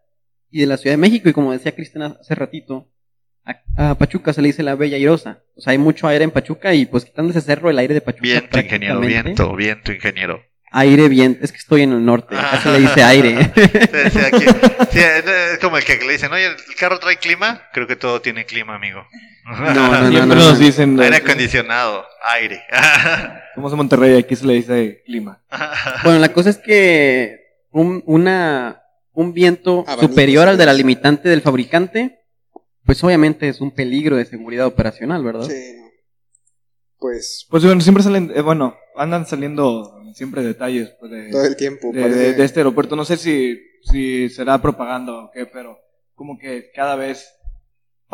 y 0.51 0.61
de 0.61 0.67
la 0.67 0.77
Ciudad 0.79 0.95
de 0.95 0.99
México. 1.01 1.29
Y 1.29 1.33
como 1.35 1.53
decía 1.53 1.73
Cristian 1.75 2.17
hace 2.19 2.35
ratito, 2.35 2.91
a, 3.45 3.91
a 3.91 3.95
Pachuca 3.97 4.33
se 4.33 4.41
le 4.43 4.49
dice 4.49 4.63
la 4.63 4.75
Bella 4.75 4.97
Airosa. 4.97 5.43
O 5.55 5.61
sea, 5.61 5.73
hay 5.73 5.79
mucho 5.79 6.09
aire 6.09 6.25
en 6.25 6.31
Pachuca 6.31 6.73
y 6.75 6.87
pues 6.87 7.05
quitando 7.05 7.31
ese 7.31 7.43
cerro, 7.43 7.69
el 7.71 7.79
aire 7.79 7.93
de 7.95 8.01
Pachuca. 8.01 8.23
Viento, 8.23 8.59
ingeniero, 8.59 9.01
viento, 9.01 9.55
viento, 9.55 9.93
ingeniero. 9.93 10.43
Aire, 10.73 11.09
viento. 11.09 11.45
Es 11.45 11.53
que 11.53 11.59
estoy 11.59 11.83
en 11.83 11.93
el 11.93 12.05
norte. 12.05 12.37
Acá 12.37 12.61
se 12.63 12.73
le 12.73 12.81
dice 12.81 13.03
aire. 13.05 13.53
Sí, 13.55 14.11
sí, 14.11 14.19
aquí- 14.19 14.47
sí, 14.91 14.99
es 14.99 15.59
como 15.61 15.77
el 15.77 15.85
que 15.85 15.97
le 15.99 16.13
dicen, 16.15 16.33
oye, 16.33 16.47
¿el 16.47 16.57
carro 16.77 16.99
trae 16.99 17.19
clima? 17.19 17.63
Creo 17.73 17.87
que 17.87 17.95
todo 17.97 18.21
tiene 18.21 18.45
clima, 18.47 18.75
amigo. 18.75 19.07
No, 19.45 19.61
no, 19.75 19.89
no, 20.01 20.09
Siempre 20.11 20.21
no, 20.21 20.35
nos 20.35 20.53
no. 20.55 20.59
dicen. 20.59 20.99
Aire 20.99 21.17
eh, 21.19 21.21
acondicionado, 21.21 22.05
aire. 22.23 22.63
Somos 23.55 23.73
en 23.73 23.77
Monterrey, 23.79 24.17
aquí 24.19 24.35
se 24.37 24.47
le 24.47 24.55
dice 24.55 25.03
clima. 25.05 25.43
Bueno, 26.03 26.19
la 26.19 26.33
cosa 26.33 26.51
es 26.51 26.59
que 26.59 27.41
un, 27.71 28.03
una, 28.07 28.83
un 29.13 29.33
viento 29.33 29.81
Abanicos, 29.87 30.11
superior 30.11 30.49
al 30.49 30.57
de 30.59 30.67
la 30.67 30.73
limitante 30.73 31.29
del 31.29 31.41
fabricante, 31.43 32.19
pues 32.85 33.03
obviamente 33.05 33.49
es 33.49 33.61
un 33.61 33.71
peligro 33.71 34.17
de 34.17 34.25
seguridad 34.25 34.67
operacional, 34.67 35.23
¿verdad? 35.23 35.49
Sí. 35.49 35.77
Pues 36.99 37.47
Pues 37.51 37.65
bueno, 37.65 37.81
siempre 37.81 38.03
salen, 38.03 38.33
eh, 38.35 38.41
bueno, 38.41 38.77
andan 38.97 39.27
saliendo 39.27 39.93
siempre 40.15 40.43
detalles 40.43 40.91
pues, 41.01 41.11
de, 41.11 41.31
todo 41.31 41.45
el 41.45 41.57
tiempo. 41.57 41.91
de, 41.93 42.01
parece- 42.01 42.19
de- 42.19 42.33
de 42.35 42.45
este 42.45 42.61
aeropuerto. 42.61 42.97
No 42.97 43.05
sé 43.05 43.17
si, 43.17 43.59
si 43.83 44.29
será 44.31 44.61
propaganda 44.63 45.13
o 45.13 45.31
qué, 45.33 45.47
pero 45.47 45.79
como 46.15 46.39
que 46.39 46.71
cada 46.75 46.97
vez 46.97 47.29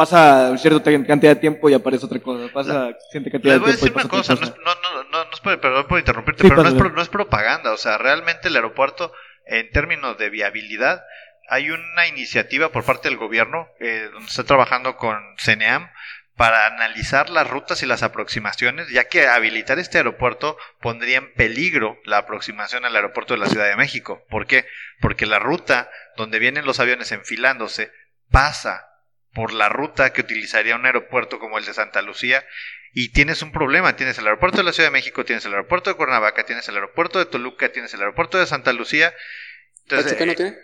pasa 0.00 0.56
cierta 0.56 0.90
cantidad 1.06 1.34
de 1.34 1.40
tiempo 1.40 1.68
y 1.68 1.74
aparece 1.74 2.06
otra 2.06 2.18
cosa. 2.20 2.50
Pasa 2.50 2.96
cierta 3.10 3.30
cantidad 3.30 3.54
Les 3.54 3.60
de 3.60 3.66
voy 3.66 3.70
a 3.70 3.76
tiempo 3.76 3.76
y 3.76 3.82
decir 3.82 3.92
una 3.92 4.04
otra 4.06 4.18
cosa, 4.18 4.34
no 4.34 4.64
no, 4.64 4.80
no, 4.80 5.10
no, 5.10 5.24
no 5.24 5.30
es 5.30 5.40
por, 5.40 5.60
perdón 5.60 5.86
por 5.88 5.98
interrumpirte, 5.98 6.42
Sí, 6.42 6.48
pero 6.48 6.62
no 6.62 6.68
es, 6.70 6.92
no 6.94 7.02
es 7.02 7.08
propaganda, 7.10 7.72
o 7.72 7.76
sea, 7.76 7.98
realmente 7.98 8.48
el 8.48 8.56
aeropuerto, 8.56 9.12
en 9.44 9.70
términos 9.72 10.16
de 10.16 10.30
viabilidad, 10.30 11.04
hay 11.50 11.70
una 11.70 12.06
iniciativa 12.06 12.70
por 12.70 12.84
parte 12.84 13.10
del 13.10 13.18
gobierno, 13.18 13.68
eh, 13.78 14.08
donde 14.10 14.26
está 14.26 14.44
trabajando 14.44 14.96
con 14.96 15.18
CENEAM, 15.38 15.90
para 16.34 16.64
analizar 16.64 17.28
las 17.28 17.50
rutas 17.50 17.82
y 17.82 17.86
las 17.86 18.02
aproximaciones, 18.02 18.88
ya 18.88 19.04
que 19.04 19.26
habilitar 19.26 19.78
este 19.78 19.98
aeropuerto 19.98 20.56
pondría 20.80 21.18
en 21.18 21.34
peligro 21.34 21.98
la 22.06 22.16
aproximación 22.16 22.86
al 22.86 22.96
aeropuerto 22.96 23.34
de 23.34 23.40
la 23.40 23.48
Ciudad 23.48 23.66
de 23.66 23.76
México. 23.76 24.24
¿Por 24.30 24.46
qué? 24.46 24.66
Porque 25.02 25.26
la 25.26 25.38
ruta 25.38 25.90
donde 26.16 26.38
vienen 26.38 26.64
los 26.64 26.80
aviones 26.80 27.12
enfilándose 27.12 27.92
pasa 28.30 28.89
por 29.32 29.52
la 29.52 29.68
ruta 29.68 30.12
que 30.12 30.22
utilizaría 30.22 30.76
un 30.76 30.86
aeropuerto 30.86 31.38
como 31.38 31.58
el 31.58 31.64
de 31.64 31.74
Santa 31.74 32.02
Lucía 32.02 32.44
y 32.92 33.12
tienes 33.12 33.42
un 33.42 33.52
problema. 33.52 33.96
Tienes 33.96 34.18
el 34.18 34.26
aeropuerto 34.26 34.58
de 34.58 34.64
la 34.64 34.72
Ciudad 34.72 34.88
de 34.88 34.92
México, 34.92 35.24
tienes 35.24 35.44
el 35.44 35.52
aeropuerto 35.52 35.90
de 35.90 35.96
Cuernavaca, 35.96 36.44
tienes 36.44 36.68
el 36.68 36.74
aeropuerto 36.74 37.18
de 37.18 37.26
Toluca, 37.26 37.70
tienes 37.70 37.94
el 37.94 38.00
aeropuerto 38.00 38.38
de 38.38 38.46
Santa 38.46 38.72
Lucía. 38.72 39.14
Entonces, 39.82 40.12
¿Pachuca 40.12 40.26
no 40.26 40.32
eh, 40.32 40.36
tiene? 40.36 40.58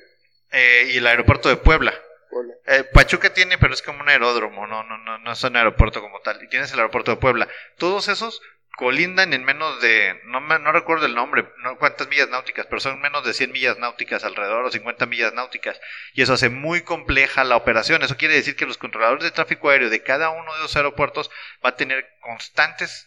eh, 0.52 0.90
y 0.92 0.96
el 0.98 1.06
aeropuerto 1.06 1.48
de 1.48 1.56
Puebla. 1.56 1.94
Puebla. 2.30 2.54
Eh, 2.66 2.84
Pachuca 2.92 3.32
tiene, 3.32 3.58
pero 3.58 3.72
es 3.72 3.82
como 3.82 4.00
un 4.00 4.08
aeródromo, 4.08 4.66
no, 4.66 4.82
no, 4.82 4.98
no, 4.98 5.18
no 5.18 5.32
es 5.32 5.42
un 5.44 5.56
aeropuerto 5.56 6.00
como 6.00 6.20
tal. 6.20 6.42
Y 6.42 6.48
tienes 6.48 6.72
el 6.72 6.80
aeropuerto 6.80 7.12
de 7.12 7.16
Puebla. 7.18 7.48
Todos 7.78 8.08
esos 8.08 8.42
colindan 8.76 9.32
en 9.32 9.44
menos 9.44 9.80
de, 9.80 10.20
no, 10.26 10.40
no 10.40 10.72
recuerdo 10.72 11.06
el 11.06 11.14
nombre, 11.14 11.48
no 11.62 11.78
cuántas 11.78 12.08
millas 12.08 12.28
náuticas, 12.28 12.66
pero 12.66 12.78
son 12.78 13.00
menos 13.00 13.24
de 13.24 13.32
100 13.32 13.50
millas 13.50 13.78
náuticas 13.78 14.22
alrededor 14.22 14.64
o 14.66 14.70
50 14.70 15.06
millas 15.06 15.32
náuticas. 15.32 15.80
Y 16.12 16.22
eso 16.22 16.34
hace 16.34 16.50
muy 16.50 16.82
compleja 16.82 17.42
la 17.42 17.56
operación. 17.56 18.02
Eso 18.02 18.18
quiere 18.18 18.34
decir 18.34 18.54
que 18.54 18.66
los 18.66 18.78
controladores 18.78 19.24
de 19.24 19.30
tráfico 19.30 19.70
aéreo 19.70 19.88
de 19.88 20.02
cada 20.02 20.28
uno 20.30 20.54
de 20.54 20.60
los 20.60 20.76
aeropuertos 20.76 21.30
va 21.64 21.70
a 21.70 21.76
tener 21.76 22.06
constantes 22.20 23.06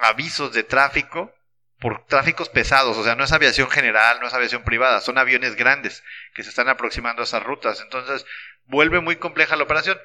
avisos 0.00 0.52
de 0.52 0.62
tráfico 0.62 1.34
por 1.80 2.06
tráficos 2.06 2.48
pesados, 2.48 2.96
o 2.96 3.02
sea, 3.02 3.16
no 3.16 3.24
es 3.24 3.32
aviación 3.32 3.68
general, 3.68 4.20
no 4.20 4.28
es 4.28 4.34
aviación 4.34 4.62
privada, 4.62 5.00
son 5.00 5.18
aviones 5.18 5.56
grandes 5.56 6.04
que 6.32 6.44
se 6.44 6.50
están 6.50 6.68
aproximando 6.68 7.22
a 7.22 7.24
esas 7.24 7.42
rutas. 7.42 7.80
Entonces, 7.80 8.24
vuelve 8.66 9.00
muy 9.00 9.16
compleja 9.16 9.56
la 9.56 9.64
operación. 9.64 10.00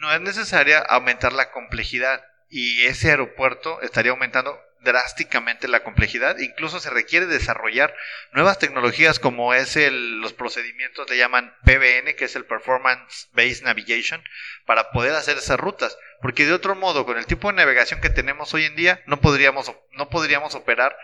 No 0.00 0.12
es 0.12 0.20
necesaria 0.20 0.78
aumentar 0.78 1.32
la 1.32 1.50
complejidad 1.50 2.24
y 2.48 2.84
ese 2.86 3.10
aeropuerto 3.10 3.80
estaría 3.82 4.12
aumentando 4.12 4.60
drásticamente 4.80 5.68
la 5.68 5.82
complejidad. 5.82 6.38
Incluso 6.38 6.80
se 6.80 6.90
requiere 6.90 7.26
desarrollar 7.26 7.94
nuevas 8.32 8.58
tecnologías 8.58 9.18
como 9.18 9.52
es 9.52 9.76
los 9.76 10.32
procedimientos 10.32 11.10
le 11.10 11.18
llaman 11.18 11.54
PBN, 11.64 12.14
que 12.16 12.26
es 12.26 12.36
el 12.36 12.46
Performance 12.46 13.28
Based 13.32 13.64
Navigation, 13.64 14.22
para 14.64 14.92
poder 14.92 15.14
hacer 15.14 15.36
esas 15.36 15.58
rutas. 15.58 15.98
Porque 16.22 16.46
de 16.46 16.52
otro 16.52 16.74
modo, 16.74 17.04
con 17.04 17.18
el 17.18 17.26
tipo 17.26 17.48
de 17.48 17.56
navegación 17.56 18.00
que 18.00 18.10
tenemos 18.10 18.54
hoy 18.54 18.64
en 18.64 18.76
día, 18.76 19.02
no 19.06 19.20
podríamos, 19.20 19.72
no 19.92 20.08
podríamos 20.08 20.54
operar 20.54 20.96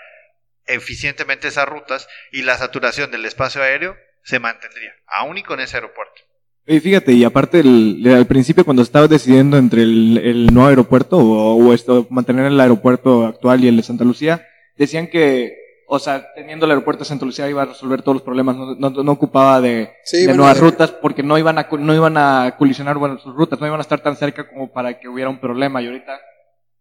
eficientemente 0.66 1.48
esas 1.48 1.68
rutas 1.68 2.08
y 2.30 2.42
la 2.42 2.56
saturación 2.56 3.10
del 3.10 3.24
espacio 3.24 3.62
aéreo 3.62 3.96
se 4.22 4.38
mantendría, 4.38 4.94
aún 5.06 5.38
y 5.38 5.42
con 5.42 5.60
ese 5.60 5.76
aeropuerto. 5.76 6.22
Y 6.66 6.78
fíjate, 6.80 7.12
y 7.12 7.24
aparte 7.24 7.60
el- 7.60 8.02
al 8.14 8.26
principio 8.26 8.64
cuando 8.64 8.82
estabas 8.82 9.10
decidiendo 9.10 9.56
entre 9.58 9.82
el, 9.82 10.18
el 10.18 10.46
nuevo 10.54 10.68
aeropuerto 10.68 11.18
o, 11.18 11.56
o 11.56 11.72
esto, 11.74 12.06
mantener 12.10 12.46
el 12.46 12.60
aeropuerto 12.60 13.26
actual 13.26 13.64
y 13.64 13.68
el 13.68 13.76
de 13.76 13.82
Santa 13.82 14.04
Lucía, 14.04 14.46
decían 14.76 15.08
que, 15.08 15.56
o 15.88 15.98
sea, 15.98 16.24
teniendo 16.36 16.64
el 16.66 16.70
aeropuerto 16.70 17.00
de 17.00 17.08
Santa 17.08 17.26
Lucía 17.26 17.50
iba 17.50 17.62
a 17.62 17.66
resolver 17.66 18.02
todos 18.02 18.16
los 18.16 18.22
problemas, 18.22 18.56
no, 18.56 18.76
no, 18.76 18.90
no 18.90 19.12
ocupaba 19.12 19.60
de, 19.60 19.90
Sí, 20.04 20.18
de 20.18 20.26
bueno, 20.26 20.38
nuevas 20.42 20.56
de- 20.58 20.62
rutas 20.62 20.90
porque 20.92 21.24
no 21.24 21.36
iban 21.36 21.58
a 21.58 21.66
no 21.78 21.94
iban 21.94 22.16
a 22.16 22.54
colisionar 22.56 22.96
bueno 22.96 23.18
sus 23.18 23.34
rutas, 23.34 23.60
no 23.60 23.66
iban 23.66 23.80
a 23.80 23.82
estar 23.82 24.00
tan 24.00 24.14
cerca 24.16 24.48
como 24.48 24.70
para 24.72 25.00
que 25.00 25.08
hubiera 25.08 25.28
un 25.30 25.40
problema 25.40 25.82
y 25.82 25.86
ahorita 25.86 26.16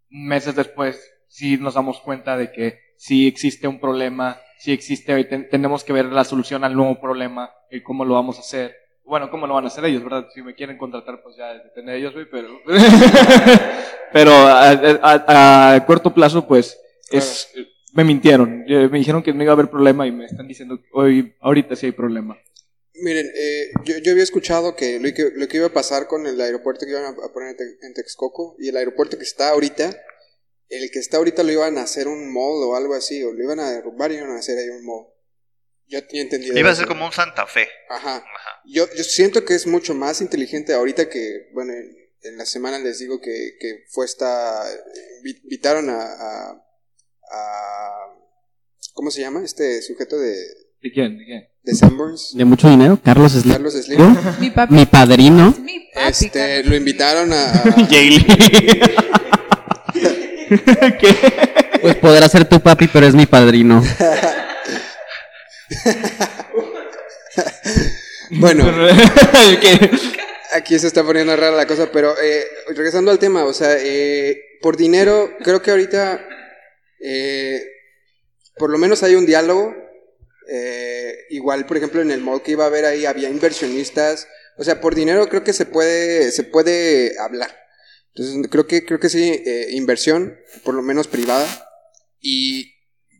meses 0.09 0.55
después 0.55 1.01
sí 1.27 1.57
nos 1.57 1.73
damos 1.73 1.99
cuenta 2.01 2.37
de 2.37 2.51
que 2.51 2.79
sí 2.97 3.25
existe 3.27 3.67
un 3.67 3.79
problema, 3.79 4.37
sí 4.59 4.71
existe 4.71 5.23
ten- 5.23 5.47
tenemos 5.49 5.83
que 5.83 5.93
ver 5.93 6.05
la 6.05 6.23
solución 6.23 6.63
al 6.63 6.75
nuevo 6.75 7.01
problema 7.01 7.49
y 7.71 7.81
cómo 7.81 8.05
lo 8.05 8.13
vamos 8.13 8.37
a 8.37 8.41
hacer. 8.41 8.75
Bueno, 9.11 9.29
cómo 9.29 9.45
lo 9.45 9.55
van 9.55 9.65
a 9.65 9.67
hacer 9.67 9.83
ellos, 9.83 10.05
¿verdad? 10.05 10.29
Si 10.33 10.41
me 10.41 10.55
quieren 10.55 10.77
contratar, 10.77 11.21
pues 11.21 11.35
ya 11.35 11.53
depende 11.53 11.91
de 11.91 11.97
ellos, 11.97 12.13
güey, 12.13 12.27
pero 12.31 12.47
pero 14.13 14.31
a, 14.31 14.69
a- 14.71 15.73
a 15.73 15.85
corto 15.85 16.13
plazo, 16.13 16.47
pues 16.47 16.79
es 17.11 17.49
me 17.93 18.05
mintieron, 18.05 18.63
me 18.65 18.99
dijeron 18.99 19.21
que 19.21 19.33
no 19.33 19.43
iba 19.43 19.51
a 19.51 19.55
haber 19.55 19.69
problema 19.69 20.07
y 20.07 20.13
me 20.13 20.23
están 20.27 20.47
diciendo 20.47 20.77
que 20.77 20.87
hoy 20.93 21.35
ahorita 21.41 21.75
sí 21.75 21.87
hay 21.87 21.91
problema. 21.91 22.39
Miren, 23.03 23.27
eh, 23.35 23.71
yo, 23.83 23.97
yo 23.97 24.13
había 24.13 24.23
escuchado 24.23 24.77
que 24.77 24.97
lo, 24.97 25.13
que 25.13 25.29
lo 25.35 25.45
que 25.49 25.57
iba 25.57 25.67
a 25.67 25.73
pasar 25.73 26.07
con 26.07 26.25
el 26.25 26.39
aeropuerto 26.39 26.85
que 26.85 26.91
iban 26.93 27.03
a, 27.03 27.33
poner 27.33 27.57
en 27.81 27.93
Texcoco 27.93 28.55
y 28.59 28.69
el 28.69 28.77
aeropuerto 28.77 29.17
que 29.17 29.25
está 29.25 29.49
ahorita, 29.49 29.93
el 30.69 30.89
que 30.89 30.99
está 30.99 31.17
ahorita 31.17 31.43
lo 31.43 31.51
iban 31.51 31.77
a 31.77 31.81
hacer 31.81 32.07
un 32.07 32.31
mall 32.31 32.63
o 32.63 32.77
algo 32.77 32.93
así, 32.93 33.21
o 33.23 33.33
lo 33.33 33.43
iban 33.43 33.59
a 33.59 33.71
derrumbar 33.71 34.13
y 34.13 34.15
iban 34.15 34.31
a 34.31 34.39
hacer 34.39 34.57
ahí 34.57 34.69
un 34.69 34.85
mall. 34.85 35.07
Yo 35.91 36.03
tenía 36.07 36.23
entendido. 36.23 36.57
Iba 36.57 36.71
a 36.71 36.75
ser 36.75 36.87
como 36.87 37.05
un 37.05 37.11
Santa 37.11 37.45
Fe. 37.45 37.67
Ajá. 37.89 38.15
Ajá. 38.17 38.61
Yo, 38.65 38.87
yo 38.95 39.03
siento 39.03 39.43
que 39.45 39.53
es 39.55 39.67
mucho 39.67 39.93
más 39.93 40.21
inteligente 40.21 40.73
ahorita 40.73 41.09
que, 41.09 41.49
bueno, 41.53 41.73
en, 41.73 41.91
en 42.23 42.37
la 42.37 42.45
semana 42.45 42.79
les 42.79 42.99
digo 42.99 43.19
que, 43.19 43.57
que 43.59 43.83
fue 43.91 44.05
esta, 44.05 44.63
invi- 45.23 45.41
invitaron 45.43 45.89
a, 45.89 46.01
a, 46.01 46.51
a- 47.33 48.07
¿cómo 48.93 49.11
se 49.11 49.19
llama? 49.21 49.43
Este 49.43 49.81
sujeto 49.81 50.17
de, 50.17 50.33
¿De 50.81 50.91
quién? 50.93 51.17
¿De 51.17 51.25
quién? 51.25 51.47
de 51.63 51.75
Sanborns, 51.75 52.35
De 52.35 52.43
mucho 52.45 52.67
dinero, 52.69 52.99
Carlos 53.03 53.33
Slim. 53.33 53.51
Carlos 53.53 53.73
Slim. 53.73 54.17
Mi 54.39 54.49
papi. 54.49 54.73
Mi 54.73 54.85
padrino. 54.85 55.49
es 55.49 55.59
mi 55.59 55.89
papi, 55.93 56.07
Este, 56.09 56.29
Carlos. 56.31 56.65
lo 56.67 56.75
invitaron 56.75 57.33
a, 57.33 57.51
a- 57.53 57.87
Pues 61.81 61.95
podrá 61.95 62.29
ser 62.29 62.47
tu 62.47 62.59
papi, 62.61 62.87
pero 62.87 63.07
es 63.07 63.15
mi 63.15 63.25
padrino. 63.25 63.83
bueno, 68.31 68.65
aquí 70.51 70.77
se 70.79 70.87
está 70.87 71.03
poniendo 71.03 71.35
rara 71.35 71.55
la 71.55 71.67
cosa, 71.67 71.91
pero 71.91 72.15
eh, 72.21 72.45
regresando 72.67 73.11
al 73.11 73.19
tema, 73.19 73.45
o 73.45 73.53
sea, 73.53 73.77
eh, 73.79 74.41
por 74.61 74.77
dinero, 74.77 75.31
creo 75.43 75.61
que 75.61 75.71
ahorita, 75.71 76.25
eh, 76.99 77.63
por 78.57 78.69
lo 78.69 78.77
menos 78.77 79.03
hay 79.03 79.15
un 79.15 79.25
diálogo. 79.25 79.75
eh, 80.49 81.15
igual, 81.29 81.65
por 81.65 81.77
ejemplo, 81.77 82.01
en 82.01 82.11
el 82.11 82.21
mall 82.21 82.41
que 82.43 82.51
iba 82.51 82.65
a 82.65 82.67
haber 82.67 82.85
ahí 82.85 83.05
había 83.05 83.29
inversionistas. 83.29 84.27
O 84.57 84.63
sea, 84.63 84.81
por 84.81 84.95
dinero 84.95 85.27
creo 85.29 85.43
que 85.43 85.53
se 85.53 85.65
puede, 85.65 86.31
se 86.31 86.43
puede 86.43 87.17
hablar. 87.19 87.55
Entonces, 88.13 88.49
creo 88.51 88.67
que, 88.67 88.85
creo 88.85 88.99
que 88.99 89.09
sí, 89.09 89.41
inversión, 89.71 90.37
por 90.63 90.75
lo 90.75 90.81
menos 90.81 91.07
privada. 91.07 91.47
Y 92.19 92.73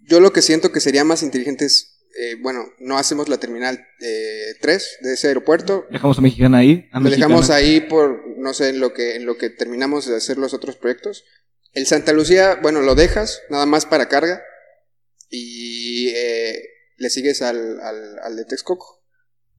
yo 0.10 0.20
lo 0.20 0.34
que 0.34 0.42
siento 0.42 0.72
que 0.74 0.82
sería 0.82 1.06
más 1.06 1.24
inteligente 1.24 1.66
es, 1.66 1.91
eh, 2.20 2.36
bueno, 2.42 2.66
no 2.80 2.98
hacemos 2.98 3.30
la 3.30 3.38
terminal 3.38 3.86
eh, 4.00 4.56
3 4.62 4.98
de 5.02 5.14
ese 5.14 5.28
aeropuerto, 5.30 5.86
Dejamos 5.92 6.18
a 6.18 6.22
Mexicana 6.22 6.60
ahí. 6.60 6.90
A 6.92 7.00
lo 7.00 7.10
dejamos 7.10 7.50
Mexicana. 7.50 7.56
ahí 7.58 7.82
por, 7.82 8.24
no 8.38 8.54
sé, 8.54 8.70
en 8.70 8.80
lo 8.80 8.94
que, 8.94 9.16
en 9.16 9.26
lo 9.26 9.38
que 9.38 9.50
terminamos 9.50 10.08
de 10.08 10.16
hacer 10.16 10.38
los 10.38 10.54
otros 10.54 10.76
proyectos. 10.76 11.24
El 11.74 11.86
Santa 11.86 12.12
Lucía, 12.12 12.60
bueno, 12.62 12.82
lo 12.82 12.96
dejas 12.96 13.42
nada 13.50 13.66
más 13.66 13.86
para 13.86 14.10
carga 14.10 14.42
y 15.30 16.10
eh, 16.10 16.62
le 16.98 17.10
sigues 17.10 17.42
al, 17.42 17.80
al, 17.80 18.20
al 18.20 18.36
de 18.36 18.46
Texcoco 18.46 19.02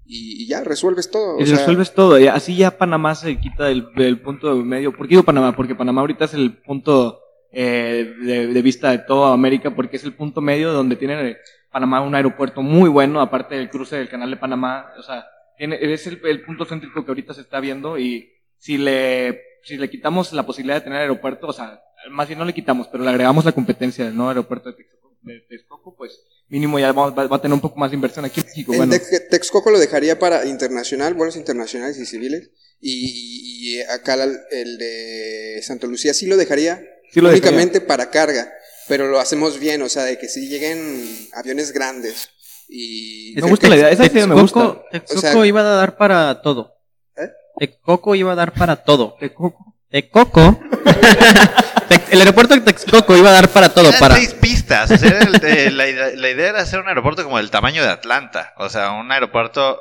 y, 0.04 0.42
y 0.42 0.46
ya 0.46 0.62
resuelves 0.62 1.10
todo. 1.10 1.40
Y 1.40 1.44
o 1.44 1.46
sea, 1.46 1.56
resuelves 1.56 1.94
todo. 1.94 2.18
y 2.18 2.26
así 2.26 2.56
ya 2.56 2.76
Panamá 2.76 3.14
se 3.14 3.38
quita 3.40 3.64
del, 3.64 3.86
del 3.96 4.20
punto 4.20 4.54
medio. 4.56 4.94
¿Por 4.94 5.06
qué 5.06 5.12
digo 5.12 5.22
Panamá? 5.22 5.56
Porque 5.56 5.74
Panamá 5.74 6.02
ahorita 6.02 6.26
es 6.26 6.34
el 6.34 6.60
punto 6.62 7.20
eh, 7.50 8.12
de, 8.22 8.46
de 8.48 8.62
vista 8.62 8.90
de 8.90 8.98
toda 8.98 9.32
América, 9.32 9.74
porque 9.74 9.96
es 9.96 10.04
el 10.04 10.14
punto 10.14 10.40
medio 10.40 10.72
donde 10.72 10.96
tiene 10.96 11.36
Panamá 11.72 12.00
un 12.02 12.14
aeropuerto 12.14 12.62
muy 12.62 12.88
bueno, 12.90 13.20
aparte 13.20 13.54
del 13.56 13.70
cruce 13.70 13.96
del 13.96 14.08
canal 14.08 14.30
de 14.30 14.36
Panamá. 14.36 14.92
O 14.98 15.02
sea, 15.02 15.24
tiene, 15.56 15.78
es 15.80 16.06
el, 16.06 16.20
el 16.24 16.42
punto 16.42 16.64
céntrico 16.66 17.04
que 17.04 17.10
ahorita 17.10 17.34
se 17.34 17.40
está 17.40 17.60
viendo 17.60 17.98
y 17.98 18.30
si 18.58 18.78
le, 18.78 19.40
si 19.64 19.76
le 19.76 19.90
quitamos 19.90 20.32
la 20.32 20.44
posibilidad 20.46 20.76
de 20.76 20.82
tener 20.82 21.00
aeropuerto, 21.00 21.48
o 21.48 21.52
sea, 21.52 21.80
más 22.10 22.26
bien 22.28 22.38
no 22.38 22.44
le 22.44 22.52
quitamos, 22.54 22.88
pero 22.88 23.02
le 23.04 23.10
agregamos 23.10 23.44
la 23.44 23.52
competencia 23.52 24.04
del 24.04 24.14
nuevo 24.14 24.30
aeropuerto 24.30 24.70
de 24.70 24.76
Texcoco, 24.76 25.16
de 25.22 25.40
Texcoco, 25.48 25.96
pues 25.96 26.20
mínimo 26.48 26.78
ya 26.78 26.92
vamos- 26.92 27.16
va, 27.16 27.26
va 27.26 27.36
a 27.36 27.40
tener 27.42 27.54
un 27.54 27.60
poco 27.60 27.78
más 27.78 27.90
de 27.90 27.96
inversión 27.96 28.24
aquí 28.24 28.40
en 28.40 28.46
México. 28.46 28.72
el 28.72 28.78
Bueno, 28.78 28.92
Tex- 28.94 29.28
Texcoco 29.30 29.70
lo 29.70 29.78
dejaría 29.78 30.18
para 30.18 30.44
internacional, 30.46 31.14
vuelos 31.14 31.36
internacionales 31.36 31.98
y 31.98 32.06
civiles. 32.06 32.50
Y, 32.80 33.76
y 33.76 33.80
acá 33.82 34.14
el 34.50 34.76
de 34.78 35.60
Santa 35.62 35.86
Lucía 35.86 36.12
sí 36.14 36.26
lo 36.26 36.36
dejaría 36.36 36.82
sí 37.12 37.20
lo 37.20 37.28
dejaría. 37.28 37.50
únicamente 37.50 37.80
para 37.80 38.10
carga, 38.10 38.50
pero 38.92 39.08
lo 39.08 39.18
hacemos 39.18 39.58
bien, 39.58 39.80
o 39.80 39.88
sea, 39.88 40.02
de 40.04 40.18
que 40.18 40.28
si 40.28 40.48
lleguen 40.48 41.02
aviones 41.32 41.72
grandes 41.72 42.28
y 42.68 43.32
Me 43.36 43.48
gusta 43.48 43.66
la 43.70 43.76
idea, 43.76 43.88
esa 43.88 44.04
idea 44.04 44.26
me 44.26 44.34
Texcoco, 44.34 44.66
gusta. 44.74 44.88
Texcoco 44.90 45.18
O 45.28 45.30
sea- 45.32 45.46
iba 45.46 45.60
a 45.62 45.64
dar 45.64 45.96
para 45.96 46.42
todo. 46.42 46.74
¿Eh? 47.16 47.30
Texcoco 47.58 48.14
iba 48.14 48.32
a 48.32 48.34
dar 48.34 48.52
para 48.52 48.76
todo. 48.76 49.16
Texcoco. 49.18 49.74
Texcoco. 49.88 50.60
Tex- 51.88 52.12
el 52.12 52.18
aeropuerto 52.20 52.52
de 52.52 52.60
Texcoco 52.60 53.16
iba 53.16 53.30
a 53.30 53.32
dar 53.32 53.48
para 53.48 53.70
todo. 53.70 53.88
Eran 53.88 53.98
Para, 53.98 54.16
seis 54.16 54.34
pistas. 54.34 54.90
o 54.90 54.98
sea, 54.98 55.08
era 55.08 55.20
el- 55.22 55.42
eh, 55.42 55.70
la, 55.70 55.88
idea, 55.88 56.10
la 56.14 56.28
idea 56.30 56.48
era 56.50 56.60
hacer 56.60 56.78
un 56.78 56.88
aeropuerto 56.88 57.24
como 57.24 57.38
del 57.38 57.50
tamaño 57.50 57.82
de 57.82 57.88
Atlanta. 57.88 58.52
O 58.58 58.68
sea, 58.68 58.90
un 58.92 59.10
aeropuerto 59.10 59.80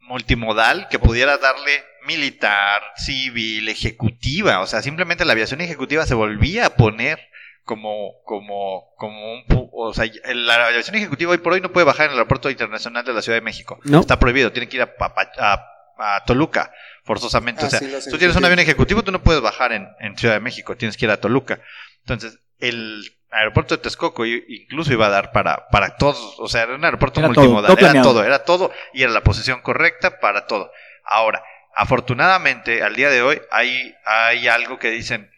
multimodal 0.00 0.88
que 0.88 0.98
pudiera 0.98 1.38
darle 1.38 1.84
militar, 2.08 2.82
civil, 2.96 3.68
ejecutiva. 3.68 4.60
O 4.62 4.66
sea, 4.66 4.82
simplemente 4.82 5.24
la 5.24 5.32
aviación 5.34 5.60
ejecutiva 5.60 6.06
se 6.06 6.14
volvía 6.14 6.66
a 6.66 6.70
poner 6.76 7.20
como, 7.68 8.22
como, 8.24 8.94
como 8.96 9.34
un... 9.34 9.44
pu- 9.44 9.68
O 9.72 9.92
sea, 9.92 10.06
el- 10.24 10.46
la 10.46 10.66
aviación 10.68 10.96
ejecutiva 10.96 11.32
hoy 11.32 11.38
por 11.38 11.52
hoy 11.52 11.60
no 11.60 11.70
puede 11.70 11.84
bajar 11.84 12.06
en 12.06 12.12
el 12.12 12.18
aeropuerto 12.18 12.48
internacional 12.48 13.04
de 13.04 13.12
la 13.12 13.20
Ciudad 13.20 13.36
de 13.36 13.42
México. 13.42 13.78
No. 13.84 14.00
Está 14.00 14.18
prohibido. 14.18 14.50
Tiene 14.52 14.68
que 14.70 14.78
ir 14.78 14.82
a, 14.82 14.88
a- 14.98 15.64
a 15.98 16.24
Toluca 16.24 16.72
forzosamente. 17.04 17.62
Ah, 17.64 17.66
o 17.66 17.70
sea, 17.70 17.78
sí, 17.80 18.10
tú 18.10 18.16
tienes 18.16 18.34
un 18.36 18.44
avión 18.44 18.58
ejecutivo, 18.58 19.02
tú 19.04 19.12
no 19.12 19.22
puedes 19.22 19.42
bajar 19.42 19.72
en, 19.72 19.86
en 20.00 20.16
Ciudad 20.16 20.34
de 20.34 20.40
México. 20.40 20.76
Tienes 20.76 20.96
que 20.96 21.04
ir 21.04 21.10
a 21.10 21.20
Toluca. 21.20 21.60
Entonces, 22.00 22.38
el 22.58 23.02
aeropuerto 23.30 23.76
de 23.76 23.82
Texcoco 23.82 24.24
incluso 24.24 24.90
iba 24.92 25.06
a 25.06 25.10
dar 25.10 25.30
para, 25.32 25.68
para 25.68 25.96
todos. 25.96 26.36
O 26.38 26.48
sea, 26.48 26.62
era 26.62 26.74
un 26.74 26.84
aeropuerto 26.86 27.20
Era 27.20 27.28
multimodal. 27.28 27.76
todo 27.76 27.86
era 27.90 28.02
todo, 28.02 28.24
era 28.24 28.44
todo. 28.44 28.72
Y 28.94 29.02
era 29.02 29.12
la 29.12 29.20
posición 29.22 29.60
correcta 29.60 30.18
para 30.20 30.46
todo. 30.46 30.70
Ahora, 31.04 31.42
afortunadamente, 31.74 32.82
al 32.82 32.94
día 32.96 33.10
de 33.10 33.20
hoy, 33.22 33.42
hay, 33.50 33.94
hay 34.06 34.48
algo 34.48 34.78
que 34.78 34.90
dicen. 34.90 35.30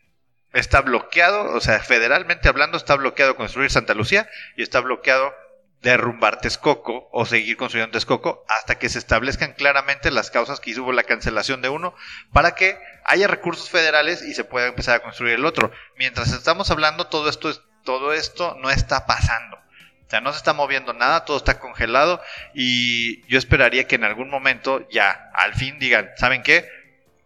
Está 0.53 0.81
bloqueado, 0.81 1.53
o 1.55 1.61
sea, 1.61 1.79
federalmente 1.81 2.49
hablando, 2.49 2.77
está 2.77 2.97
bloqueado 2.97 3.37
construir 3.37 3.71
Santa 3.71 3.95
Lucía 3.95 4.29
y 4.57 4.63
está 4.63 4.81
bloqueado 4.81 5.33
derrumbar 5.83 6.41
Texcoco 6.41 7.09
o 7.11 7.25
seguir 7.25 7.57
construyendo 7.57 7.93
Texcoco 7.93 8.45
hasta 8.49 8.79
que 8.79 8.89
se 8.89 8.99
establezcan 8.99 9.55
claramente 9.55 10.11
las 10.11 10.31
causas 10.31 10.61
que 10.61 10.79
hubo 10.79 10.93
la 10.93 11.05
cancelación 11.05 11.63
de 11.63 11.71
uno 11.71 11.95
para 12.33 12.55
que 12.55 12.79
haya 13.05 13.27
recursos 13.29 13.71
federales 13.71 14.23
y 14.23 14.35
se 14.35 14.45
pueda 14.45 14.67
empezar 14.67 14.97
a 14.97 15.03
construir 15.03 15.35
el 15.35 15.47
otro. 15.47 15.73
Mientras 15.97 16.33
estamos 16.33 16.71
hablando, 16.71 17.07
todo 17.07 17.31
esto, 17.31 17.49
es, 17.49 17.63
todo 17.85 18.13
esto 18.13 18.57
no 18.61 18.71
está 18.71 19.07
pasando. 19.07 19.57
O 19.57 20.11
sea, 20.11 20.21
no 20.21 20.33
se 20.33 20.39
está 20.39 20.53
moviendo 20.53 20.93
nada, 20.93 21.25
todo 21.25 21.37
está 21.37 21.61
congelado 21.61 22.21
y 22.53 23.25
yo 23.29 23.39
esperaría 23.39 23.87
que 23.87 23.95
en 23.95 24.05
algún 24.05 24.29
momento 24.29 24.87
ya 24.91 25.31
al 25.35 25.55
fin 25.55 25.79
digan, 25.79 26.11
¿saben 26.17 26.43
qué? 26.43 26.69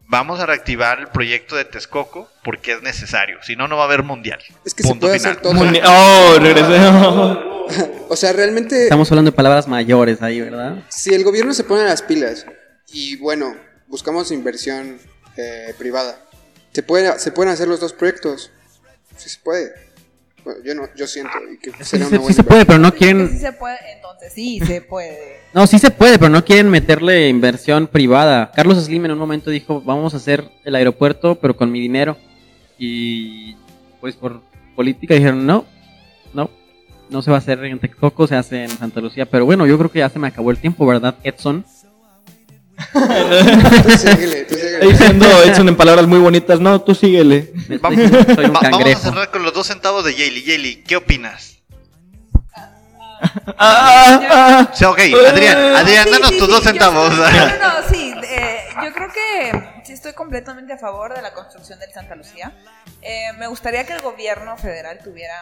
Vamos 0.06 0.38
a 0.40 0.46
reactivar 0.46 1.00
el 1.00 1.08
proyecto 1.08 1.56
de 1.56 1.64
Texcoco 1.64 2.30
porque 2.42 2.72
es 2.72 2.82
necesario, 2.82 3.38
si 3.42 3.56
no, 3.56 3.68
no 3.68 3.76
va 3.76 3.82
a 3.82 3.86
haber 3.86 4.02
mundial. 4.02 4.38
Es 4.64 4.74
que 4.74 4.82
se 4.82 4.88
Punto 4.90 5.06
puede 5.06 5.18
final. 5.18 5.32
hacer 5.32 5.42
todo. 5.42 5.54
Oh, 5.58 6.38
regresé. 6.38 7.50
O 8.10 8.14
sea, 8.16 8.34
realmente, 8.34 8.82
Estamos 8.84 9.10
hablando 9.10 9.30
de 9.30 9.34
palabras 9.34 9.66
mayores 9.66 10.20
ahí, 10.20 10.38
¿verdad? 10.42 10.82
si 10.90 11.14
el 11.14 11.24
gobierno 11.24 11.54
se 11.54 11.64
pone 11.64 11.82
las 11.84 12.02
pilas 12.02 12.44
y 12.92 13.16
bueno, 13.16 13.56
buscamos 13.86 14.30
inversión 14.32 14.98
eh, 15.38 15.74
privada, 15.78 16.18
se, 16.72 16.82
puede, 16.82 17.18
se 17.18 17.32
pueden 17.32 17.50
hacer 17.50 17.66
los 17.66 17.80
dos 17.80 17.94
proyectos. 17.94 18.50
Sí 19.16 19.30
se 19.30 19.38
puede. 19.42 19.72
Bueno, 20.44 20.60
yo 20.64 20.74
no, 20.74 20.82
yo 20.94 21.06
siento 21.06 21.32
y 21.52 21.56
que 21.58 21.70
Sí, 21.70 21.84
sería 21.84 22.06
se- 22.06 22.16
una 22.16 22.18
sí 22.18 22.18
buena 22.18 22.34
se 22.36 22.42
puede, 22.44 22.66
pero 22.66 22.78
no 22.78 22.92
quieren... 22.94 23.28
sí 23.30 23.38
se 23.38 23.52
puede, 23.52 23.78
entonces 23.94 24.32
sí 24.32 24.60
se 24.60 24.80
puede. 24.82 25.42
No, 25.54 25.66
sí 25.68 25.78
se 25.78 25.92
puede, 25.92 26.18
pero 26.18 26.30
no 26.30 26.44
quieren 26.44 26.68
meterle 26.68 27.28
inversión 27.28 27.86
privada. 27.86 28.50
Carlos 28.56 28.84
Slim 28.84 29.04
en 29.04 29.12
un 29.12 29.18
momento 29.18 29.50
dijo, 29.50 29.80
vamos 29.80 30.12
a 30.12 30.16
hacer 30.16 30.50
el 30.64 30.74
aeropuerto, 30.74 31.36
pero 31.36 31.56
con 31.56 31.70
mi 31.70 31.78
dinero. 31.78 32.16
Y 32.76 33.54
pues 34.00 34.16
por 34.16 34.40
política 34.74 35.14
dijeron, 35.14 35.46
no, 35.46 35.64
no, 36.32 36.50
no 37.08 37.22
se 37.22 37.30
va 37.30 37.36
a 37.36 37.38
hacer 37.38 37.64
en 37.64 37.78
Texcoco, 37.78 38.26
se 38.26 38.34
hace 38.34 38.64
en 38.64 38.70
Santa 38.70 39.00
Lucía. 39.00 39.26
Pero 39.26 39.44
bueno, 39.46 39.64
yo 39.64 39.78
creo 39.78 39.92
que 39.92 40.00
ya 40.00 40.08
se 40.08 40.18
me 40.18 40.26
acabó 40.26 40.50
el 40.50 40.58
tiempo, 40.58 40.84
¿verdad, 40.84 41.14
Edson? 41.22 41.64
Tú 42.92 43.90
síguele, 43.96 44.44
tú 44.46 44.56
diciendo 44.80 45.26
Edson 45.44 45.68
en 45.68 45.76
palabras 45.76 46.06
muy 46.06 46.18
bonitas. 46.18 46.60
No, 46.60 46.80
tú 46.80 46.94
síguele. 46.94 47.52
Vamos, 47.80 47.98
estoy 47.98 48.06
diciendo 48.06 48.26
que 48.26 48.34
soy 48.34 48.44
un 48.46 48.54
va- 48.54 48.60
vamos 48.70 48.94
a 48.94 48.96
cerrar 48.96 49.30
con 49.30 49.42
los 49.42 49.52
dos 49.54 49.66
centavos 49.66 50.04
de 50.04 50.14
Yayli. 50.14 50.42
Yayli, 50.44 50.76
¿qué 50.84 50.96
opinas? 50.96 51.58
Ah, 53.46 53.48
ah, 53.58 54.20
ah. 54.30 54.70
Sea, 54.74 54.90
ok, 54.90 54.98
Adrián, 54.98 55.58
Adrián, 55.76 56.04
Sí, 56.04 56.10
danos 56.10 56.28
sí, 56.30 56.38
tus 56.38 56.46
sí, 56.46 56.52
dos 56.52 56.62
yo 56.64 56.70
centavos. 56.70 57.10
No, 57.10 57.16
no, 57.16 57.46
no, 57.80 57.88
sí. 57.88 58.14
eh, 58.28 58.58
yo 58.84 58.92
creo 58.92 59.08
que 59.08 59.82
sí 59.84 59.92
estoy 59.92 60.12
completamente 60.12 60.72
a 60.74 60.78
favor 60.78 61.14
de 61.14 61.22
la 61.22 61.32
construcción 61.32 61.78
del 61.78 61.90
Santa 61.92 62.14
Lucía. 62.16 62.52
Eh, 63.02 63.32
me 63.38 63.46
gustaría 63.46 63.84
que 63.84 63.94
el 63.94 64.02
gobierno 64.02 64.56
federal 64.56 64.98
tuviera 65.02 65.34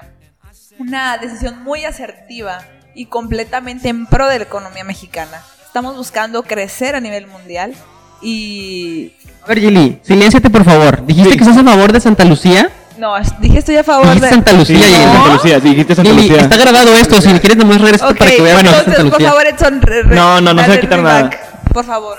una 0.79 1.19
decisión 1.19 1.63
muy 1.63 1.85
asertiva 1.85 2.63
y 2.95 3.07
completamente 3.07 3.89
en 3.89 4.07
pro 4.07 4.29
de 4.29 4.39
la 4.39 4.45
economía 4.45 4.85
mexicana. 4.85 5.43
Estamos 5.65 5.97
buscando 5.97 6.43
crecer 6.45 6.95
a 6.95 7.01
nivel 7.01 7.27
mundial 7.27 7.75
y... 8.23 9.13
A 9.45 9.49
ver, 9.49 9.61
Gili, 9.61 9.99
silénciate 10.03 10.49
por 10.51 10.65
favor. 10.65 11.05
¿Dijiste 11.05 11.37
que 11.37 11.43
estás 11.45 11.57
a 11.57 11.65
favor 11.65 11.93
de 11.93 12.01
Santa 12.01 12.25
Lucía? 12.25 12.71
No, 12.99 13.15
dije 13.41 13.59
estoy 13.59 13.77
a 13.77 13.83
favor 13.85 14.07
Dijiste 14.07 14.27
de... 14.27 14.33
Santa 14.33 14.51
Sí, 14.53 14.57
Lucía, 14.59 14.77
sí. 14.87 14.93
Santa 14.95 15.33
Lucía, 15.33 15.61
dijiste 15.61 15.95
Santa 15.95 16.13
Lucía. 16.13 16.37
está 16.43 16.57
grabado 16.57 16.95
esto, 16.95 17.21
si 17.21 17.29
quieres 17.41 17.57
nomás 17.57 17.81
regresa 17.81 18.09
Ok, 18.09 18.19
para 18.19 18.31
que 18.31 18.43
veas 18.43 18.61
entonces, 18.61 18.85
Santa 18.85 19.03
por 19.03 19.13
Lucía. 19.13 19.29
favor, 19.29 19.47
Edson, 19.47 19.83
re- 19.83 20.03
re- 20.05 20.15
No, 20.15 20.41
no, 20.41 20.55
no 20.55 20.63
se 20.63 20.69
va 20.69 20.75
a 20.75 20.81
quitar 20.81 21.03
nada. 21.03 21.31
Por 21.73 21.85
favor, 21.85 22.19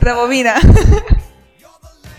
rebobina. 0.00 0.54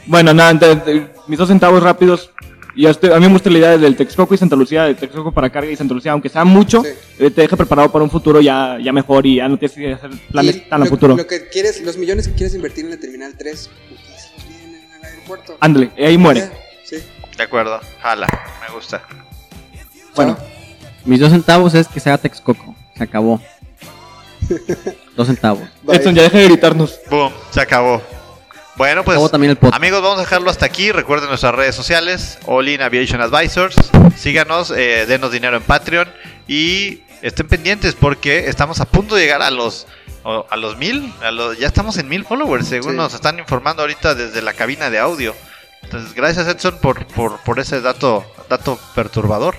Bueno, 0.05 0.33
nada, 0.33 0.51
entonces, 0.51 0.83
eh, 0.87 1.07
mis 1.27 1.39
dos 1.39 1.47
centavos 1.47 1.81
rápidos. 1.81 2.29
Y 2.75 2.87
estoy- 2.87 3.11
a 3.11 3.19
mí 3.19 3.25
me 3.27 3.33
gusta 3.33 3.49
la 3.51 3.57
idea 3.59 3.77
del 3.77 3.95
Texcoco 3.95 4.33
y 4.33 4.37
Santa 4.37 4.55
Lucía, 4.55 4.83
de 4.85 4.95
Texcoco 4.95 5.31
para 5.31 5.49
carga 5.51 5.69
y 5.71 5.75
Santa 5.75 5.93
Lucía, 5.93 6.11
aunque 6.11 6.29
sea 6.29 6.43
mucho, 6.43 6.81
Sí. 6.81 6.89
eh, 7.19 7.29
te 7.29 7.41
deja 7.41 7.55
preparado 7.55 7.91
para 7.91 8.03
un 8.03 8.09
futuro 8.09 8.41
ya, 8.41 8.77
ya 8.83 8.91
mejor 8.91 9.25
y 9.27 9.35
ya 9.35 9.47
no 9.47 9.57
tienes 9.59 9.75
que 9.77 9.93
hacer 9.93 10.09
planes 10.31 10.55
Y 10.55 10.59
tan 10.61 10.81
a 10.81 10.85
lo, 10.85 10.89
futuro. 10.89 11.15
lo 11.15 11.27
que 11.27 11.47
quieres, 11.49 11.81
los 11.81 11.97
millones 11.97 12.27
que 12.27 12.33
quieres 12.33 12.55
invertir 12.55 12.85
en 12.85 12.91
la 12.91 12.97
terminal 12.97 13.35
3, 13.37 13.69
pues, 13.89 14.31
en 14.47 14.73
el 14.75 15.05
aeropuerto. 15.05 15.57
Ándale, 15.59 15.91
ahí 15.99 16.17
muere. 16.17 16.49
Sí. 16.83 16.97
De 17.37 17.43
acuerdo, 17.43 17.79
jala, 18.01 18.27
me 18.67 18.73
gusta. 18.73 19.03
Bueno, 20.15 20.37
Mis 21.05 21.19
dos 21.19 21.31
centavos 21.31 21.73
es 21.75 21.87
que 21.89 21.99
se 21.99 22.09
haga 22.09 22.17
Texcoco. 22.17 22.75
Se 22.97 23.03
acabó. 23.03 23.41
dos 25.17 25.27
centavos. 25.27 25.67
Bye. 25.83 25.97
Edson, 25.97 26.15
ya 26.15 26.23
deja 26.23 26.37
de 26.37 26.45
gritarnos. 26.45 26.99
Boom, 27.09 27.31
se 27.51 27.59
acabó. 27.61 28.01
Bueno, 28.75 29.03
pues 29.03 29.31
también 29.31 29.51
el 29.61 29.73
amigos, 29.73 30.01
vamos 30.01 30.17
a 30.17 30.21
dejarlo 30.21 30.49
hasta 30.49 30.65
aquí. 30.65 30.91
Recuerden 30.91 31.29
nuestras 31.29 31.53
redes 31.53 31.75
sociales, 31.75 32.39
All 32.47 32.67
In 32.67 32.81
Aviation 32.81 33.21
Advisors. 33.21 33.75
Síganos, 34.17 34.71
eh, 34.71 35.05
denos 35.07 35.31
dinero 35.31 35.55
en 35.57 35.63
Patreon 35.63 36.11
y 36.47 37.01
estén 37.21 37.47
pendientes 37.47 37.93
porque 37.93 38.47
estamos 38.47 38.79
a 38.81 38.85
punto 38.85 39.15
de 39.15 39.21
llegar 39.21 39.41
a 39.41 39.51
los 39.51 39.85
a 40.49 40.55
los 40.55 40.77
mil. 40.77 41.13
A 41.21 41.31
los, 41.31 41.57
ya 41.59 41.67
estamos 41.67 41.97
en 41.97 42.07
mil 42.07 42.25
followers, 42.25 42.67
según 42.67 42.91
Sí. 42.91 42.97
nos 42.97 43.13
están 43.13 43.37
informando 43.39 43.81
ahorita 43.83 44.15
desde 44.15 44.41
la 44.41 44.53
cabina 44.53 44.89
de 44.89 44.97
audio. 44.97 45.35
Entonces, 45.83 46.13
gracias 46.13 46.47
Edson 46.47 46.77
por, 46.79 47.05
por, 47.07 47.39
por 47.41 47.59
ese 47.59 47.81
dato, 47.81 48.25
dato 48.49 48.79
perturbador. 48.95 49.55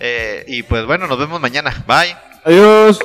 Eh, 0.00 0.44
y 0.48 0.62
pues 0.64 0.84
bueno, 0.84 1.06
nos 1.06 1.18
vemos 1.18 1.40
mañana. 1.40 1.84
Bye. 1.86 2.16
Adiós. 2.44 2.98